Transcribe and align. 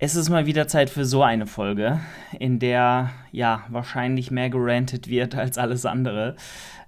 Es 0.00 0.14
ist 0.14 0.28
mal 0.28 0.46
wieder 0.46 0.68
Zeit 0.68 0.90
für 0.90 1.04
so 1.04 1.24
eine 1.24 1.48
Folge, 1.48 1.98
in 2.38 2.60
der 2.60 3.10
ja 3.32 3.64
wahrscheinlich 3.68 4.30
mehr 4.30 4.48
gerantet 4.48 5.08
wird 5.08 5.34
als 5.34 5.58
alles 5.58 5.84
andere. 5.84 6.36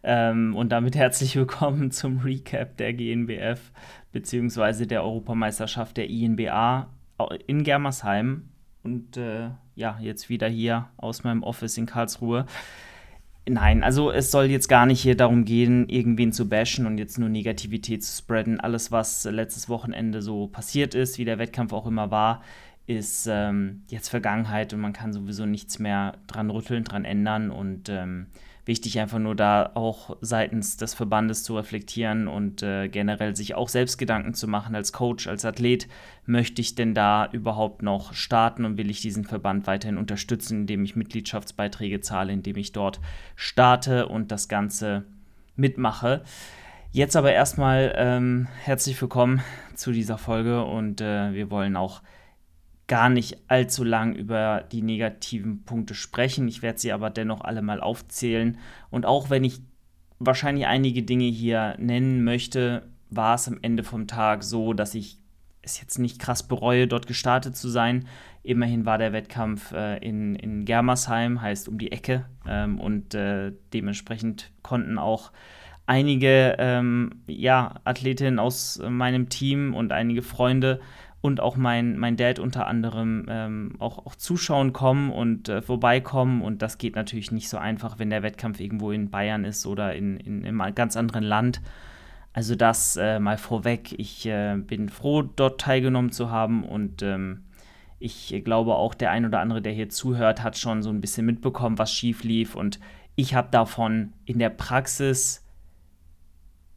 Ähm, 0.05 0.55
und 0.55 0.71
damit 0.71 0.95
herzlich 0.95 1.35
willkommen 1.35 1.91
zum 1.91 2.19
Recap 2.21 2.77
der 2.77 2.95
GNBF 2.95 3.73
bzw. 4.13 4.87
der 4.87 5.03
Europameisterschaft 5.03 5.97
der 5.97 6.09
INBA 6.09 6.89
in 7.49 7.65
Germersheim. 7.65 8.49
Und 8.85 9.17
äh, 9.17 9.51
ja, 9.75 9.99
jetzt 10.01 10.29
wieder 10.29 10.47
hier 10.47 10.87
aus 10.97 11.25
meinem 11.25 11.43
Office 11.43 11.79
in 11.79 11.87
Karlsruhe. 11.87 12.47
Nein, 13.49 13.83
also 13.83 14.13
es 14.13 14.31
soll 14.31 14.45
jetzt 14.47 14.69
gar 14.69 14.87
nicht 14.87 15.01
hier 15.01 15.17
darum 15.17 15.45
gehen, 15.45 15.89
irgendwen 15.89 16.33
zu 16.33 16.49
bashen 16.49 16.87
und 16.87 16.99
jetzt 16.99 17.19
nur 17.19 17.29
Negativität 17.29 18.05
zu 18.05 18.17
spreaden. 18.17 18.61
Alles, 18.61 18.93
was 18.93 19.25
letztes 19.25 19.69
Wochenende 19.69 20.23
so 20.23 20.47
passiert 20.47 20.95
ist, 20.95 21.19
wie 21.19 21.25
der 21.25 21.39
Wettkampf 21.39 21.73
auch 21.73 21.87
immer 21.87 22.13
war, 22.13 22.43
ist 22.91 23.29
ähm, 23.31 23.83
jetzt 23.89 24.09
Vergangenheit 24.09 24.75
und 24.75 24.81
man 24.81 24.93
kann 24.93 25.13
sowieso 25.13 25.47
nichts 25.47 25.79
mehr 25.79 26.19
dran 26.27 26.51
rütteln, 26.51 26.83
dran 26.83 27.05
ändern. 27.05 27.53
Und 27.53 27.89
ähm, 27.89 28.27
wichtig 28.65 28.99
einfach 28.99 29.21
nur 29.21 29.37
da 29.37 29.71
auch 29.75 30.17
seitens 30.21 30.77
des 30.77 30.95
Verbandes 30.95 31.45
zu 31.45 31.57
reflektieren 31.57 32.27
und 32.27 32.65
äh, 32.65 32.89
generell 32.89 33.37
sich 33.37 33.55
auch 33.55 33.69
selbst 33.69 33.97
Gedanken 33.97 34.35
zu 34.35 34.49
machen 34.49 34.75
als 34.75 34.93
Coach, 34.93 35.29
als 35.29 35.45
Athlet. 35.45 35.87
Möchte 36.27 36.61
ich 36.61 36.75
denn 36.75 36.93
da 36.93 37.29
überhaupt 37.31 37.83
noch 37.83 38.13
starten 38.13 38.65
und 38.65 38.77
will 38.77 38.91
ich 38.91 39.01
diesen 39.01 39.25
Verband 39.25 39.69
weiterhin 39.69 39.97
unterstützen, 39.97 40.63
indem 40.63 40.85
ich 40.85 40.97
Mitgliedschaftsbeiträge 40.97 42.01
zahle, 42.01 42.33
indem 42.33 42.57
ich 42.57 42.73
dort 42.73 42.99
starte 43.37 44.09
und 44.09 44.33
das 44.33 44.49
Ganze 44.49 45.05
mitmache? 45.55 46.25
Jetzt 46.91 47.15
aber 47.15 47.33
erstmal 47.33 47.95
ähm, 47.97 48.49
herzlich 48.65 49.01
willkommen 49.01 49.43
zu 49.77 49.93
dieser 49.93 50.19
Folge 50.19 50.65
und 50.65 51.01
äh, 51.01 51.33
wir 51.33 51.53
wollen 51.53 51.77
auch 51.77 52.03
gar 52.91 53.09
nicht 53.09 53.39
allzu 53.47 53.85
lang 53.85 54.17
über 54.17 54.65
die 54.73 54.83
negativen 54.83 55.63
Punkte 55.63 55.95
sprechen. 55.95 56.49
Ich 56.49 56.61
werde 56.61 56.81
sie 56.81 56.91
aber 56.91 57.09
dennoch 57.09 57.43
alle 57.43 57.63
mal 57.63 57.81
aufzählen. 57.81 58.59
Und 58.91 59.07
auch 59.07 59.31
wenn 59.31 59.45
ich 59.45 59.61
wahrscheinlich 60.19 60.67
einige 60.67 61.05
Dinge 61.05 61.27
hier 61.27 61.77
nennen 61.79 62.25
möchte, 62.25 62.89
war 63.09 63.37
es 63.37 63.47
am 63.47 63.61
Ende 63.63 63.85
vom 63.85 64.09
Tag 64.09 64.43
so, 64.43 64.73
dass 64.73 64.97
ich 64.97 65.19
es 65.63 65.81
jetzt 65.81 66.01
nicht 66.01 66.19
krass 66.19 66.49
bereue, 66.49 66.89
dort 66.89 67.07
gestartet 67.07 67.57
zu 67.57 67.69
sein. 67.69 68.09
Immerhin 68.43 68.87
war 68.87 68.99
der 68.99 69.13
Wettkampf 69.13 69.71
äh, 69.71 69.99
in, 69.99 70.35
in 70.35 70.65
Germersheim, 70.65 71.41
heißt 71.41 71.69
um 71.69 71.79
die 71.79 71.93
Ecke. 71.93 72.27
Ähm, 72.45 72.81
und 72.81 73.15
äh, 73.15 73.53
dementsprechend 73.73 74.51
konnten 74.63 74.99
auch 74.99 75.31
einige 75.87 76.57
ähm, 76.59 77.23
ja, 77.29 77.77
Athletinnen 77.85 78.41
aus 78.41 78.83
meinem 78.89 79.29
Team 79.29 79.75
und 79.77 79.93
einige 79.93 80.23
Freunde 80.23 80.81
und 81.23 81.41
auch 81.41 81.57
mein, 81.57 81.99
mein 81.99 82.17
Dad 82.17 82.39
unter 82.39 82.67
anderem 82.67 83.27
ähm, 83.29 83.73
auch, 83.79 83.99
auch 84.07 84.15
zuschauen 84.15 84.73
kommen 84.73 85.11
und 85.11 85.49
äh, 85.49 85.61
vorbeikommen. 85.61 86.41
Und 86.41 86.63
das 86.63 86.79
geht 86.79 86.97
natürlich 86.97 87.31
nicht 87.31 87.49
so 87.49 87.59
einfach, 87.59 87.99
wenn 87.99 88.11
der 88.11 88.23
Wettkampf 88.23 88.59
irgendwo 88.59 88.91
in 88.91 89.11
Bayern 89.11 89.45
ist 89.45 89.67
oder 89.67 89.95
in, 89.95 90.17
in, 90.17 90.45
in 90.45 90.61
einem 90.61 90.75
ganz 90.75 90.97
anderen 90.97 91.25
Land. 91.25 91.61
Also 92.33 92.55
das 92.55 92.97
äh, 92.97 93.19
mal 93.19 93.37
vorweg. 93.37 93.93
Ich 93.99 94.25
äh, 94.27 94.57
bin 94.57 94.89
froh, 94.89 95.23
dort 95.23 95.61
teilgenommen 95.61 96.13
zu 96.13 96.31
haben 96.31 96.65
und 96.65 97.03
ähm, 97.03 97.45
ich 97.99 98.41
glaube 98.45 98.77
auch 98.77 98.95
der 98.95 99.11
ein 99.11 99.27
oder 99.27 99.41
andere, 99.41 99.61
der 99.61 99.73
hier 99.73 99.91
zuhört, 99.91 100.43
hat 100.43 100.57
schon 100.57 100.83
so 100.83 100.89
ein 100.89 101.03
bisschen 101.03 101.27
mitbekommen, 101.27 101.77
was 101.77 101.93
schief 101.93 102.25
lief 102.25 102.55
und 102.55 102.81
ich 103.15 103.35
habe 103.35 103.49
davon 103.51 104.15
in 104.25 104.39
der 104.39 104.49
Praxis 104.49 105.45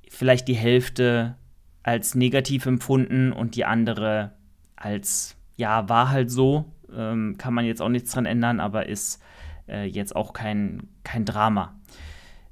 vielleicht 0.10 0.50
die 0.50 0.56
Hälfte 0.56 1.38
als 1.84 2.16
negativ 2.16 2.66
empfunden 2.66 3.32
und 3.32 3.56
die 3.56 3.66
andere 3.66 4.32
als, 4.76 5.36
ja, 5.58 5.88
war 5.90 6.10
halt 6.10 6.32
so, 6.32 6.66
ähm, 6.96 7.36
kann 7.38 7.54
man 7.54 7.66
jetzt 7.66 7.82
auch 7.82 7.90
nichts 7.90 8.12
dran 8.12 8.26
ändern, 8.26 8.60
aber 8.60 8.88
ist 8.88 9.22
äh, 9.68 9.86
jetzt 9.86 10.16
auch 10.16 10.34
kein, 10.34 10.88
kein 11.04 11.26
Drama. 11.26 11.76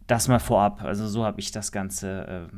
Das 0.08 0.28
mal 0.28 0.40
vorab, 0.40 0.84
also 0.84 1.08
so 1.08 1.24
habe 1.24 1.40
ich 1.40 1.52
das 1.52 1.72
Ganze 1.72 2.50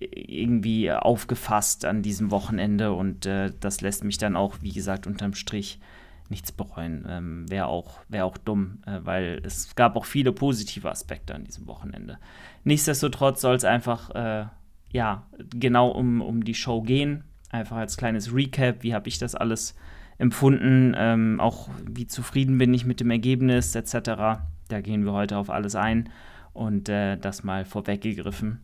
äh, 0.00 0.08
irgendwie 0.10 0.92
aufgefasst 0.92 1.84
an 1.84 2.02
diesem 2.02 2.30
Wochenende 2.30 2.92
und 2.92 3.24
äh, 3.24 3.50
das 3.60 3.80
lässt 3.80 4.04
mich 4.04 4.18
dann 4.18 4.36
auch, 4.36 4.56
wie 4.60 4.72
gesagt, 4.72 5.06
unterm 5.06 5.34
Strich 5.34 5.80
nichts 6.28 6.52
bereuen. 6.52 7.06
Ähm, 7.08 7.50
Wäre 7.50 7.66
auch, 7.66 8.00
wär 8.08 8.26
auch 8.26 8.36
dumm, 8.36 8.82
äh, 8.86 9.00
weil 9.02 9.40
es 9.44 9.74
gab 9.74 9.96
auch 9.96 10.04
viele 10.04 10.32
positive 10.32 10.90
Aspekte 10.90 11.34
an 11.34 11.44
diesem 11.44 11.66
Wochenende. 11.66 12.18
Nichtsdestotrotz 12.64 13.40
soll 13.40 13.54
es 13.54 13.64
einfach 13.64 14.10
äh, 14.10 14.46
ja, 14.94 15.26
genau 15.50 15.88
um, 15.88 16.22
um 16.22 16.44
die 16.44 16.54
Show 16.54 16.80
gehen. 16.80 17.24
Einfach 17.50 17.76
als 17.76 17.96
kleines 17.96 18.32
Recap, 18.32 18.84
wie 18.84 18.94
habe 18.94 19.08
ich 19.08 19.18
das 19.18 19.34
alles 19.34 19.74
empfunden, 20.18 20.94
ähm, 20.96 21.40
auch 21.40 21.68
wie 21.84 22.06
zufrieden 22.06 22.58
bin 22.58 22.72
ich 22.72 22.86
mit 22.86 23.00
dem 23.00 23.10
Ergebnis 23.10 23.74
etc. 23.74 24.38
Da 24.68 24.80
gehen 24.80 25.04
wir 25.04 25.12
heute 25.12 25.36
auf 25.36 25.50
alles 25.50 25.74
ein 25.74 26.10
und 26.52 26.88
äh, 26.88 27.16
das 27.16 27.42
mal 27.42 27.64
vorweggegriffen 27.64 28.60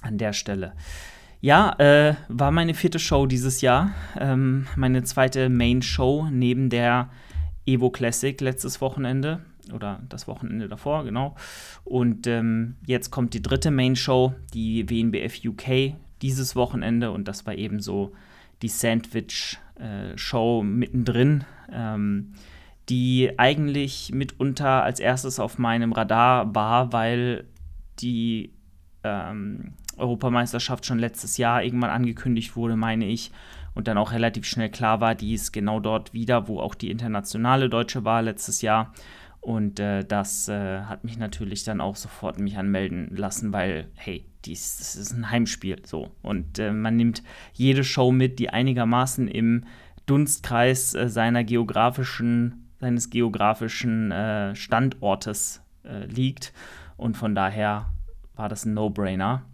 an 0.00 0.16
der 0.16 0.32
Stelle. 0.32 0.72
Ja, 1.42 1.74
äh, 1.78 2.14
war 2.28 2.50
meine 2.50 2.72
vierte 2.72 2.98
Show 2.98 3.26
dieses 3.26 3.60
Jahr, 3.60 3.90
ähm, 4.18 4.66
meine 4.74 5.02
zweite 5.02 5.50
Main 5.50 5.82
Show 5.82 6.28
neben 6.30 6.70
der 6.70 7.10
Evo 7.66 7.90
Classic 7.90 8.40
letztes 8.40 8.80
Wochenende 8.80 9.40
oder 9.72 10.00
das 10.08 10.28
Wochenende 10.28 10.68
davor, 10.68 11.04
genau. 11.04 11.34
Und 11.84 12.26
ähm, 12.26 12.76
jetzt 12.86 13.10
kommt 13.10 13.34
die 13.34 13.42
dritte 13.42 13.70
Main 13.70 13.96
Show, 13.96 14.34
die 14.54 14.88
WNBF 14.88 15.44
UK 15.44 15.94
dieses 16.22 16.54
Wochenende 16.54 17.10
und 17.10 17.26
das 17.28 17.46
war 17.46 17.54
eben 17.54 17.80
so 17.80 18.12
die 18.62 18.68
Sandwich-Show 18.68 20.60
äh, 20.60 20.64
mittendrin, 20.64 21.44
ähm, 21.72 22.34
die 22.88 23.32
eigentlich 23.38 24.12
mitunter 24.12 24.82
als 24.82 25.00
erstes 25.00 25.40
auf 25.40 25.58
meinem 25.58 25.92
Radar 25.92 26.54
war, 26.54 26.92
weil 26.92 27.44
die 27.98 28.52
ähm, 29.04 29.74
Europameisterschaft 29.96 30.86
schon 30.86 30.98
letztes 30.98 31.36
Jahr 31.36 31.62
irgendwann 31.62 31.90
angekündigt 31.90 32.56
wurde, 32.56 32.76
meine 32.76 33.06
ich, 33.06 33.30
und 33.74 33.88
dann 33.88 33.98
auch 33.98 34.12
relativ 34.12 34.44
schnell 34.44 34.70
klar 34.70 35.00
war, 35.00 35.14
die 35.14 35.34
ist 35.34 35.52
genau 35.52 35.80
dort 35.80 36.12
wieder, 36.12 36.48
wo 36.48 36.60
auch 36.60 36.74
die 36.74 36.90
internationale 36.90 37.68
Deutsche 37.68 38.04
war 38.04 38.22
letztes 38.22 38.62
Jahr. 38.62 38.92
Und 39.42 39.80
äh, 39.80 40.04
das 40.04 40.48
äh, 40.48 40.82
hat 40.82 41.02
mich 41.02 41.18
natürlich 41.18 41.64
dann 41.64 41.80
auch 41.80 41.96
sofort 41.96 42.38
mich 42.38 42.56
anmelden 42.56 43.08
lassen, 43.16 43.52
weil, 43.52 43.88
hey, 43.96 44.24
dies, 44.44 44.76
das 44.78 44.94
ist 44.94 45.12
ein 45.12 45.30
Heimspiel 45.30 45.84
so. 45.84 46.12
Und 46.22 46.60
äh, 46.60 46.72
man 46.72 46.96
nimmt 46.96 47.24
jede 47.52 47.82
Show 47.82 48.12
mit, 48.12 48.38
die 48.38 48.50
einigermaßen 48.50 49.26
im 49.26 49.64
Dunstkreis 50.06 50.94
äh, 50.94 51.08
seiner 51.08 51.42
geografischen, 51.42 52.70
seines 52.78 53.10
geografischen 53.10 54.12
äh, 54.12 54.54
Standortes 54.54 55.60
äh, 55.84 56.06
liegt. 56.06 56.52
Und 56.96 57.16
von 57.16 57.34
daher 57.34 57.92
war 58.36 58.48
das 58.48 58.64
ein 58.64 58.74
No-Brainer. 58.74 59.44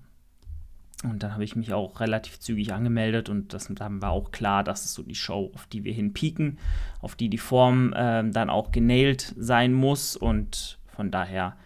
Und 1.04 1.22
dann 1.22 1.32
habe 1.32 1.44
ich 1.44 1.54
mich 1.54 1.72
auch 1.72 2.00
relativ 2.00 2.40
zügig 2.40 2.72
angemeldet 2.72 3.28
und 3.28 3.54
das, 3.54 3.68
dann 3.72 4.02
war 4.02 4.10
auch 4.10 4.32
klar, 4.32 4.64
das 4.64 4.84
ist 4.84 4.94
so 4.94 5.04
die 5.04 5.14
Show, 5.14 5.52
auf 5.54 5.66
die 5.66 5.84
wir 5.84 5.92
hinpieken, 5.92 6.58
auf 7.00 7.14
die 7.14 7.28
die 7.28 7.38
Form 7.38 7.92
äh, 7.92 8.28
dann 8.28 8.50
auch 8.50 8.72
genailt 8.72 9.32
sein 9.38 9.72
muss. 9.72 10.16
Und 10.16 10.78
von 10.88 11.12
daher 11.12 11.56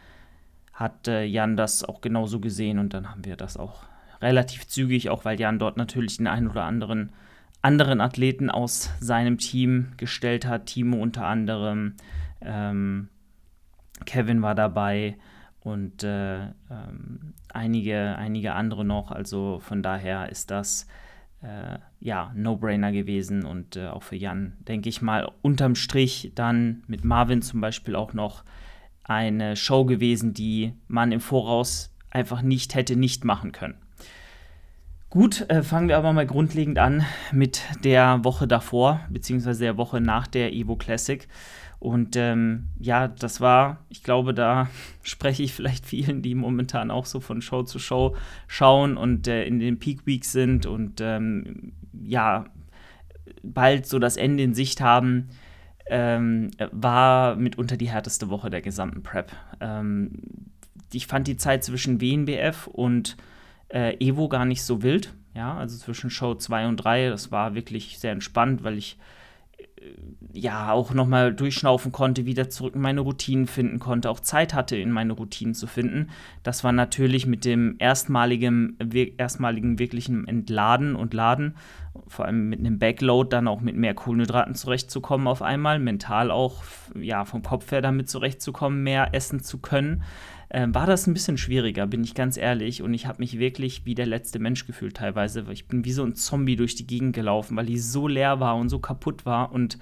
hat 0.75 1.09
äh, 1.09 1.25
Jan 1.25 1.57
das 1.57 1.83
auch 1.83 2.03
genauso 2.03 2.41
gesehen 2.41 2.79
und 2.79 2.93
dann 2.93 3.11
haben 3.11 3.25
wir 3.25 3.37
das 3.37 3.57
auch 3.57 3.85
relativ 4.21 4.67
zügig, 4.67 5.09
auch 5.09 5.25
weil 5.25 5.41
Jan 5.41 5.59
dort 5.59 5.79
natürlich 5.79 6.19
den 6.19 6.27
einen 6.27 6.49
oder 6.49 6.65
anderen 6.65 7.13
anderen 7.63 8.01
Athleten 8.01 8.51
aus 8.51 8.91
seinem 9.01 9.39
Team 9.39 9.93
gestellt 9.97 10.47
hat. 10.47 10.67
Timo 10.67 11.01
unter 11.01 11.27
anderem, 11.27 11.95
ähm, 12.41 13.09
Kevin 14.05 14.43
war 14.43 14.57
dabei 14.57 15.17
und 15.65 16.03
äh, 16.03 16.43
ähm, 16.43 17.35
einige, 17.53 18.17
einige 18.17 18.55
andere 18.55 18.85
noch. 18.85 19.11
Also 19.11 19.61
von 19.61 19.83
daher 19.83 20.29
ist 20.29 20.51
das 20.51 20.87
äh, 21.43 21.79
ja 22.01 22.33
No-Brainer 22.35 22.93
gewesen 22.93 23.45
und 23.45 23.77
äh, 23.77 23.89
auch 23.89 24.03
für 24.03 24.17
Jan, 24.17 24.55
denke 24.61 24.89
ich 24.89 25.03
mal, 25.03 25.31
unterm 25.43 25.75
Strich 25.75 26.33
dann 26.35 26.83
mit 26.87 27.05
Marvin 27.05 27.43
zum 27.43 27.61
Beispiel 27.61 27.95
auch 27.95 28.13
noch 28.13 28.45
eine 29.05 29.57
Show 29.57 29.85
gewesen, 29.85 30.35
die 30.35 30.75
man 30.89 31.13
im 31.13 31.21
Voraus 31.21 31.95
einfach 32.11 32.43
nicht 32.43 32.75
hätte 32.75 32.97
nicht 32.97 33.25
machen 33.25 33.53
können. 33.53 33.77
Gut, 35.11 35.49
äh, 35.51 35.63
fangen 35.63 35.89
wir 35.89 35.99
aber 35.99 36.13
mal 36.13 36.27
grundlegend 36.27 36.79
an 36.79 37.05
mit 37.33 37.63
der 37.85 38.25
Woche 38.25 38.49
davor, 38.49 39.01
beziehungsweise 39.11 39.65
der 39.65 39.77
Woche 39.77 40.01
nach 40.01 40.27
der 40.27 40.53
Evo 40.55 40.77
Classic. 40.77 41.29
Und 41.83 42.15
ähm, 42.15 42.69
ja, 42.79 43.09
das 43.09 43.41
war, 43.41 43.79
ich 43.89 44.05
glaube, 44.05 44.35
da 44.35 44.69
spreche 45.03 45.43
ich 45.43 45.53
vielleicht 45.53 45.85
vielen, 45.85 46.23
die 46.23 46.37
momentan 46.37 46.93
auch 46.93 47.07
so 47.07 47.19
von 47.19 47.43
Show 47.43 47.65
zu 47.65 47.81
Show 47.81 48.15
schauen 48.47 48.97
und 48.97 49.27
äh, 49.27 49.45
in 49.47 49.59
den 49.59 49.81
Peak 49.81 50.07
Weeks 50.07 50.31
sind 50.31 50.65
und 50.65 51.01
ähm, 51.01 51.73
ja, 52.05 52.45
bald 53.43 53.87
so 53.87 53.99
das 53.99 54.17
Ende 54.17 54.45
in 54.45 54.55
Sicht 54.55 54.81
haben, 54.81 55.31
ähm, 55.87 56.53
war 56.71 57.35
mitunter 57.35 57.77
die 57.77 57.91
härteste 57.91 58.29
Woche 58.29 58.49
der 58.49 58.63
gesamten 58.63 59.03
Prep. 59.03 59.33
Ähm, 59.61 60.13
ich 60.93 61.09
fand 61.09 61.27
die 61.27 61.37
Zeit 61.37 61.65
zwischen 61.65 62.01
WNBF 62.01 62.69
und 62.69 63.17
äh, 63.71 63.97
Evo 63.99 64.29
gar 64.29 64.45
nicht 64.45 64.63
so 64.63 64.85
wild. 64.85 65.13
Ja, 65.35 65.57
also 65.57 65.77
zwischen 65.77 66.11
Show 66.11 66.37
2 66.37 66.69
und 66.69 66.77
3, 66.77 67.09
das 67.09 67.33
war 67.33 67.57
wirklich 67.57 67.99
sehr 67.99 68.13
entspannt, 68.13 68.63
weil 68.63 68.79
ich 68.79 68.99
ja 70.33 70.73
auch 70.73 70.95
nochmal 70.95 71.35
durchschnaufen 71.35 71.93
konnte, 71.93 72.27
wieder 72.27 72.49
zurück 72.49 72.75
in 72.75 72.81
meine 72.81 73.01
Routinen 73.01 73.47
finden 73.47 73.79
konnte, 73.79 74.11
auch 74.11 74.21
Zeit 74.21 74.55
hatte, 74.55 74.77
in 74.77 74.91
meine 74.91 75.13
Routinen 75.13 75.55
zu 75.55 75.67
finden. 75.67 76.09
Das 76.43 76.65
war 76.65 76.73
natürlich 76.73 77.27
mit 77.27 77.45
dem 77.45 77.77
erstmaligen, 77.79 78.77
erstmaligen 79.17 79.79
wirklichen 79.79 80.27
Entladen 80.27 80.97
und 80.97 81.15
Laden, 81.15 81.55
vor 82.07 82.25
allem 82.25 82.49
mit 82.49 82.61
einem 82.61 82.79
Backload, 82.79 83.29
dann 83.31 83.49
auch 83.49 83.61
mit 83.61 83.77
mehr 83.77 83.95
Kohlenhydraten 83.95 84.55
zurechtzukommen 84.55 85.27
auf 85.27 85.43
einmal, 85.43 85.79
mental 85.79 86.31
auch 86.31 86.63
ja, 86.99 87.25
vom 87.25 87.43
Kopf 87.43 87.71
her 87.71 87.83
damit 87.83 88.09
zurechtzukommen, 88.09 88.83
mehr 88.83 89.15
essen 89.15 89.43
zu 89.43 89.59
können. 89.59 90.03
Ähm, 90.51 90.75
war 90.75 90.87
das 90.87 91.07
ein 91.07 91.15
bisschen 91.15 91.39
schwieriger, 91.39 91.87
bin 91.87 92.05
ich 92.05 92.15
ganz 92.15 92.37
ehrlich. 92.37 92.83
Und 92.83 92.93
ich 92.93 93.07
habe 93.07 93.19
mich 93.21 93.39
wirklich 93.39 93.87
wie 93.87 93.95
der 93.95 94.07
letzte 94.07 94.39
Mensch 94.39 94.67
gefühlt 94.67 94.97
teilweise. 94.97 95.45
Ich 95.51 95.67
bin 95.69 95.85
wie 95.85 95.93
so 95.93 96.05
ein 96.05 96.15
Zombie 96.15 96.57
durch 96.57 96.75
die 96.75 96.87
Gegend 96.87 97.15
gelaufen, 97.15 97.57
weil 97.57 97.67
die 97.67 97.79
so 97.79 98.07
leer 98.09 98.41
war 98.41 98.57
und 98.57 98.69
so 98.69 98.79
kaputt 98.79 99.25
war 99.25 99.53
und 99.53 99.79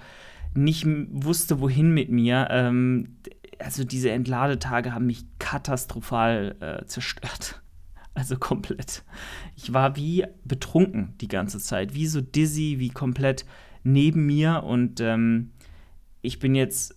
nicht 0.53 0.85
wusste, 1.11 1.59
wohin 1.59 1.93
mit 1.93 2.09
mir. 2.09 2.47
Ähm, 2.51 3.17
also 3.59 3.83
diese 3.83 4.11
Entladetage 4.11 4.93
haben 4.93 5.05
mich 5.05 5.25
katastrophal 5.39 6.55
äh, 6.59 6.85
zerstört. 6.85 7.61
Also 8.13 8.37
komplett. 8.37 9.03
Ich 9.55 9.73
war 9.73 9.95
wie 9.95 10.25
betrunken 10.43 11.13
die 11.21 11.27
ganze 11.27 11.59
Zeit, 11.59 11.93
wie 11.95 12.07
so 12.07 12.21
dizzy, 12.21 12.75
wie 12.77 12.89
komplett 12.89 13.45
neben 13.83 14.25
mir. 14.25 14.63
Und 14.63 14.99
ähm, 14.99 15.51
ich 16.21 16.39
bin 16.39 16.55
jetzt, 16.55 16.95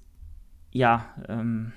ja, 0.72 1.06
ähm, 1.28 1.72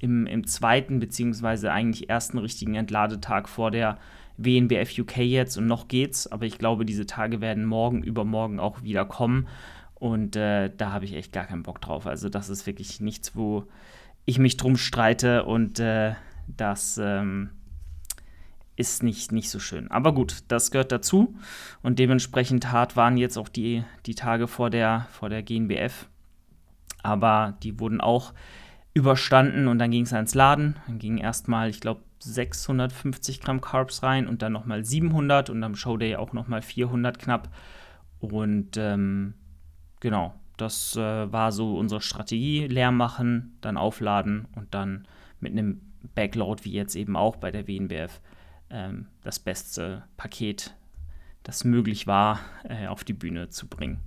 im, 0.00 0.26
im 0.26 0.46
zweiten, 0.46 1.00
beziehungsweise 1.00 1.72
eigentlich 1.72 2.08
ersten 2.08 2.38
richtigen 2.38 2.76
Entladetag 2.76 3.48
vor 3.48 3.70
der 3.70 3.98
WNBF 4.36 4.96
UK 4.96 5.18
jetzt 5.18 5.56
und 5.56 5.66
noch 5.66 5.88
geht's, 5.88 6.28
aber 6.28 6.46
ich 6.46 6.58
glaube, 6.58 6.84
diese 6.84 7.06
Tage 7.06 7.40
werden 7.40 7.64
morgen, 7.64 8.04
übermorgen 8.04 8.60
auch 8.60 8.82
wieder 8.82 9.04
kommen. 9.04 9.48
Und 9.96 10.36
äh, 10.36 10.70
da 10.76 10.92
habe 10.92 11.04
ich 11.04 11.14
echt 11.14 11.32
gar 11.32 11.44
keinen 11.44 11.64
Bock 11.64 11.80
drauf. 11.80 12.06
Also, 12.06 12.28
das 12.28 12.48
ist 12.48 12.68
wirklich 12.68 13.00
nichts, 13.00 13.34
wo 13.34 13.64
ich 14.26 14.38
mich 14.38 14.56
drum 14.56 14.76
streite 14.76 15.44
und 15.44 15.80
äh, 15.80 16.14
das 16.46 17.00
ähm, 17.02 17.50
ist 18.78 19.02
nicht, 19.02 19.32
nicht 19.32 19.50
so 19.50 19.58
schön. 19.58 19.90
Aber 19.90 20.14
gut, 20.14 20.44
das 20.48 20.70
gehört 20.70 20.92
dazu. 20.92 21.34
Und 21.82 21.98
dementsprechend 21.98 22.70
hart 22.70 22.96
waren 22.96 23.16
jetzt 23.16 23.36
auch 23.36 23.48
die, 23.48 23.82
die 24.06 24.14
Tage 24.14 24.46
vor 24.46 24.70
der, 24.70 25.08
vor 25.10 25.28
der 25.28 25.42
GNBF. 25.42 26.08
Aber 27.02 27.58
die 27.64 27.80
wurden 27.80 28.00
auch 28.00 28.32
überstanden 28.94 29.66
und 29.66 29.80
dann 29.80 29.90
ging 29.90 30.04
es 30.04 30.12
ans 30.12 30.34
Laden. 30.34 30.76
Dann 30.86 31.00
ging 31.00 31.18
erstmal, 31.18 31.70
ich 31.70 31.80
glaube, 31.80 32.02
650 32.20 33.40
Gramm 33.40 33.60
Carbs 33.60 34.04
rein 34.04 34.28
und 34.28 34.42
dann 34.42 34.52
nochmal 34.52 34.84
700 34.84 35.50
und 35.50 35.62
am 35.64 35.74
Showday 35.74 36.14
auch 36.14 36.32
nochmal 36.32 36.62
400 36.62 37.18
knapp. 37.18 37.48
Und 38.20 38.76
ähm, 38.76 39.34
genau, 39.98 40.34
das 40.56 40.96
äh, 40.96 41.32
war 41.32 41.50
so 41.50 41.76
unsere 41.76 42.00
Strategie. 42.00 42.68
Leer 42.68 42.92
machen, 42.92 43.56
dann 43.60 43.76
aufladen 43.76 44.46
und 44.54 44.72
dann 44.72 45.08
mit 45.40 45.52
einem 45.52 45.80
Backload, 46.14 46.64
wie 46.64 46.72
jetzt 46.72 46.94
eben 46.94 47.16
auch 47.16 47.36
bei 47.36 47.50
der 47.50 47.66
WNBF, 47.66 48.20
ähm, 48.70 49.06
das 49.22 49.38
beste 49.38 50.04
Paket, 50.16 50.74
das 51.42 51.64
möglich 51.64 52.06
war, 52.06 52.40
äh, 52.68 52.86
auf 52.86 53.04
die 53.04 53.12
Bühne 53.12 53.48
zu 53.48 53.68
bringen. 53.68 54.00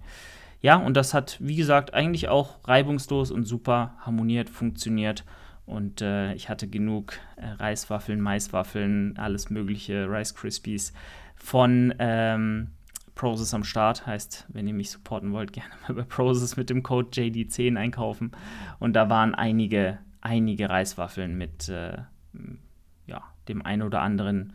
Ja, 0.62 0.76
und 0.76 0.96
das 0.96 1.14
hat, 1.14 1.38
wie 1.40 1.56
gesagt, 1.56 1.94
eigentlich 1.94 2.30
auch 2.30 2.68
reibungslos 2.68 3.32
und 3.32 3.46
super 3.46 3.96
harmoniert, 4.00 4.50
funktioniert. 4.50 5.26
Und 5.66 6.02
äh, 6.02 6.34
ich 6.34 6.50
hatte 6.50 6.68
genug 6.68 7.14
äh, 7.38 7.48
Reiswaffeln, 7.48 8.22
Maiswaffeln, 8.22 9.18
alles 9.18 9.50
mögliche, 9.50 10.08
Rice 10.08 10.36
Krispies 10.36 10.94
von 11.36 11.94
ähm, 11.98 12.72
Process 13.16 13.54
am 13.54 13.64
Start. 13.64 14.06
Heißt, 14.06 14.46
wenn 14.50 14.68
ihr 14.68 14.74
mich 14.74 14.92
supporten 14.92 15.32
wollt, 15.32 15.54
gerne 15.54 15.70
mal 15.88 15.96
bei 15.96 16.04
Process 16.04 16.58
mit 16.58 16.70
dem 16.70 16.84
Code 16.84 17.10
JD10 17.10 17.78
einkaufen. 17.78 18.32
Und 18.80 18.94
da 18.94 19.10
waren 19.10 19.34
einige, 19.34 19.98
einige 20.22 20.70
Reiswaffeln 20.70 21.38
mit 21.38 21.70
äh, 21.70 21.98
dem 23.48 23.66
ein 23.66 23.82
oder 23.82 24.02
anderen 24.02 24.54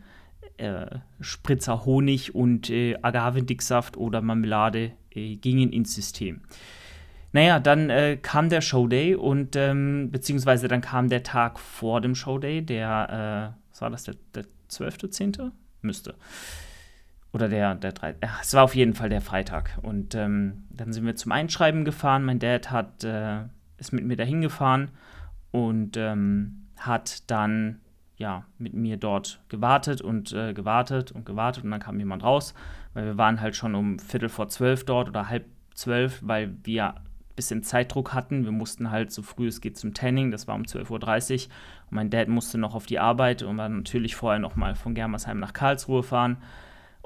äh, 0.56 0.86
Spritzer 1.20 1.84
Honig 1.84 2.34
und 2.34 2.70
äh, 2.70 2.96
Agavendicksaft 3.02 3.96
oder 3.96 4.22
Marmelade 4.22 4.92
äh, 5.10 5.36
gingen 5.36 5.72
ins 5.72 5.94
System. 5.94 6.42
Naja, 7.32 7.60
dann 7.60 7.90
äh, 7.90 8.16
kam 8.16 8.48
der 8.48 8.60
Showday 8.60 9.14
und 9.14 9.56
ähm, 9.56 10.10
beziehungsweise 10.10 10.68
dann 10.68 10.80
kam 10.80 11.08
der 11.08 11.22
Tag 11.22 11.58
vor 11.58 12.00
dem 12.00 12.14
Showday, 12.14 12.62
der, 12.62 13.54
äh, 13.54 13.70
was 13.70 13.80
war 13.82 13.90
das, 13.90 14.04
der, 14.04 14.14
der 14.34 14.44
12.10.? 14.70 15.50
Müsste 15.82 16.14
oder 17.36 17.48
der, 17.50 17.74
der 17.74 17.92
drei, 17.92 18.14
ja, 18.22 18.30
es 18.40 18.54
war 18.54 18.64
auf 18.64 18.74
jeden 18.74 18.94
Fall 18.94 19.10
der 19.10 19.20
Freitag. 19.20 19.78
Und 19.82 20.14
ähm, 20.14 20.64
dann 20.70 20.94
sind 20.94 21.04
wir 21.04 21.16
zum 21.16 21.32
Einschreiben 21.32 21.84
gefahren. 21.84 22.24
Mein 22.24 22.38
Dad 22.38 22.70
hat, 22.70 23.04
äh, 23.04 23.42
ist 23.76 23.92
mit 23.92 24.04
mir 24.04 24.16
dahin 24.16 24.40
gefahren 24.40 24.90
und 25.50 25.98
ähm, 25.98 26.68
hat 26.78 27.30
dann 27.30 27.80
ja, 28.16 28.44
mit 28.58 28.74
mir 28.74 28.96
dort 28.96 29.40
gewartet 29.48 30.00
und 30.00 30.32
äh, 30.32 30.54
gewartet 30.54 31.12
und 31.12 31.26
gewartet 31.26 31.64
und 31.64 31.70
dann 31.70 31.80
kam 31.80 31.98
jemand 31.98 32.22
raus, 32.22 32.54
weil 32.94 33.04
wir 33.04 33.18
waren 33.18 33.40
halt 33.40 33.56
schon 33.56 33.74
um 33.74 33.98
Viertel 33.98 34.28
vor 34.28 34.48
zwölf 34.48 34.84
dort 34.84 35.08
oder 35.08 35.28
halb 35.28 35.46
zwölf, 35.74 36.20
weil 36.22 36.56
wir 36.64 36.94
ein 36.94 37.02
bisschen 37.34 37.62
Zeitdruck 37.62 38.14
hatten. 38.14 38.44
Wir 38.44 38.52
mussten 38.52 38.90
halt 38.90 39.12
so 39.12 39.22
früh 39.22 39.48
es 39.48 39.60
geht 39.60 39.76
zum 39.76 39.92
Tanning, 39.92 40.30
das 40.30 40.48
war 40.48 40.54
um 40.54 40.62
12.30 40.62 40.88
Uhr 41.48 41.52
und 41.90 41.94
mein 41.94 42.10
Dad 42.10 42.28
musste 42.28 42.56
noch 42.56 42.74
auf 42.74 42.86
die 42.86 42.98
Arbeit 42.98 43.42
und 43.42 43.58
war 43.58 43.68
natürlich 43.68 44.16
vorher 44.16 44.40
nochmal 44.40 44.74
von 44.74 44.94
Germersheim 44.94 45.38
nach 45.38 45.52
Karlsruhe 45.52 46.02
fahren 46.02 46.38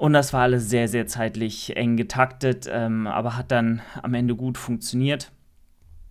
und 0.01 0.13
das 0.13 0.33
war 0.33 0.41
alles 0.41 0.67
sehr, 0.67 0.87
sehr 0.87 1.05
zeitlich 1.05 1.77
eng 1.77 1.95
getaktet, 1.95 2.67
ähm, 2.71 3.05
aber 3.05 3.37
hat 3.37 3.51
dann 3.51 3.83
am 4.01 4.15
Ende 4.15 4.35
gut 4.35 4.57
funktioniert. 4.57 5.31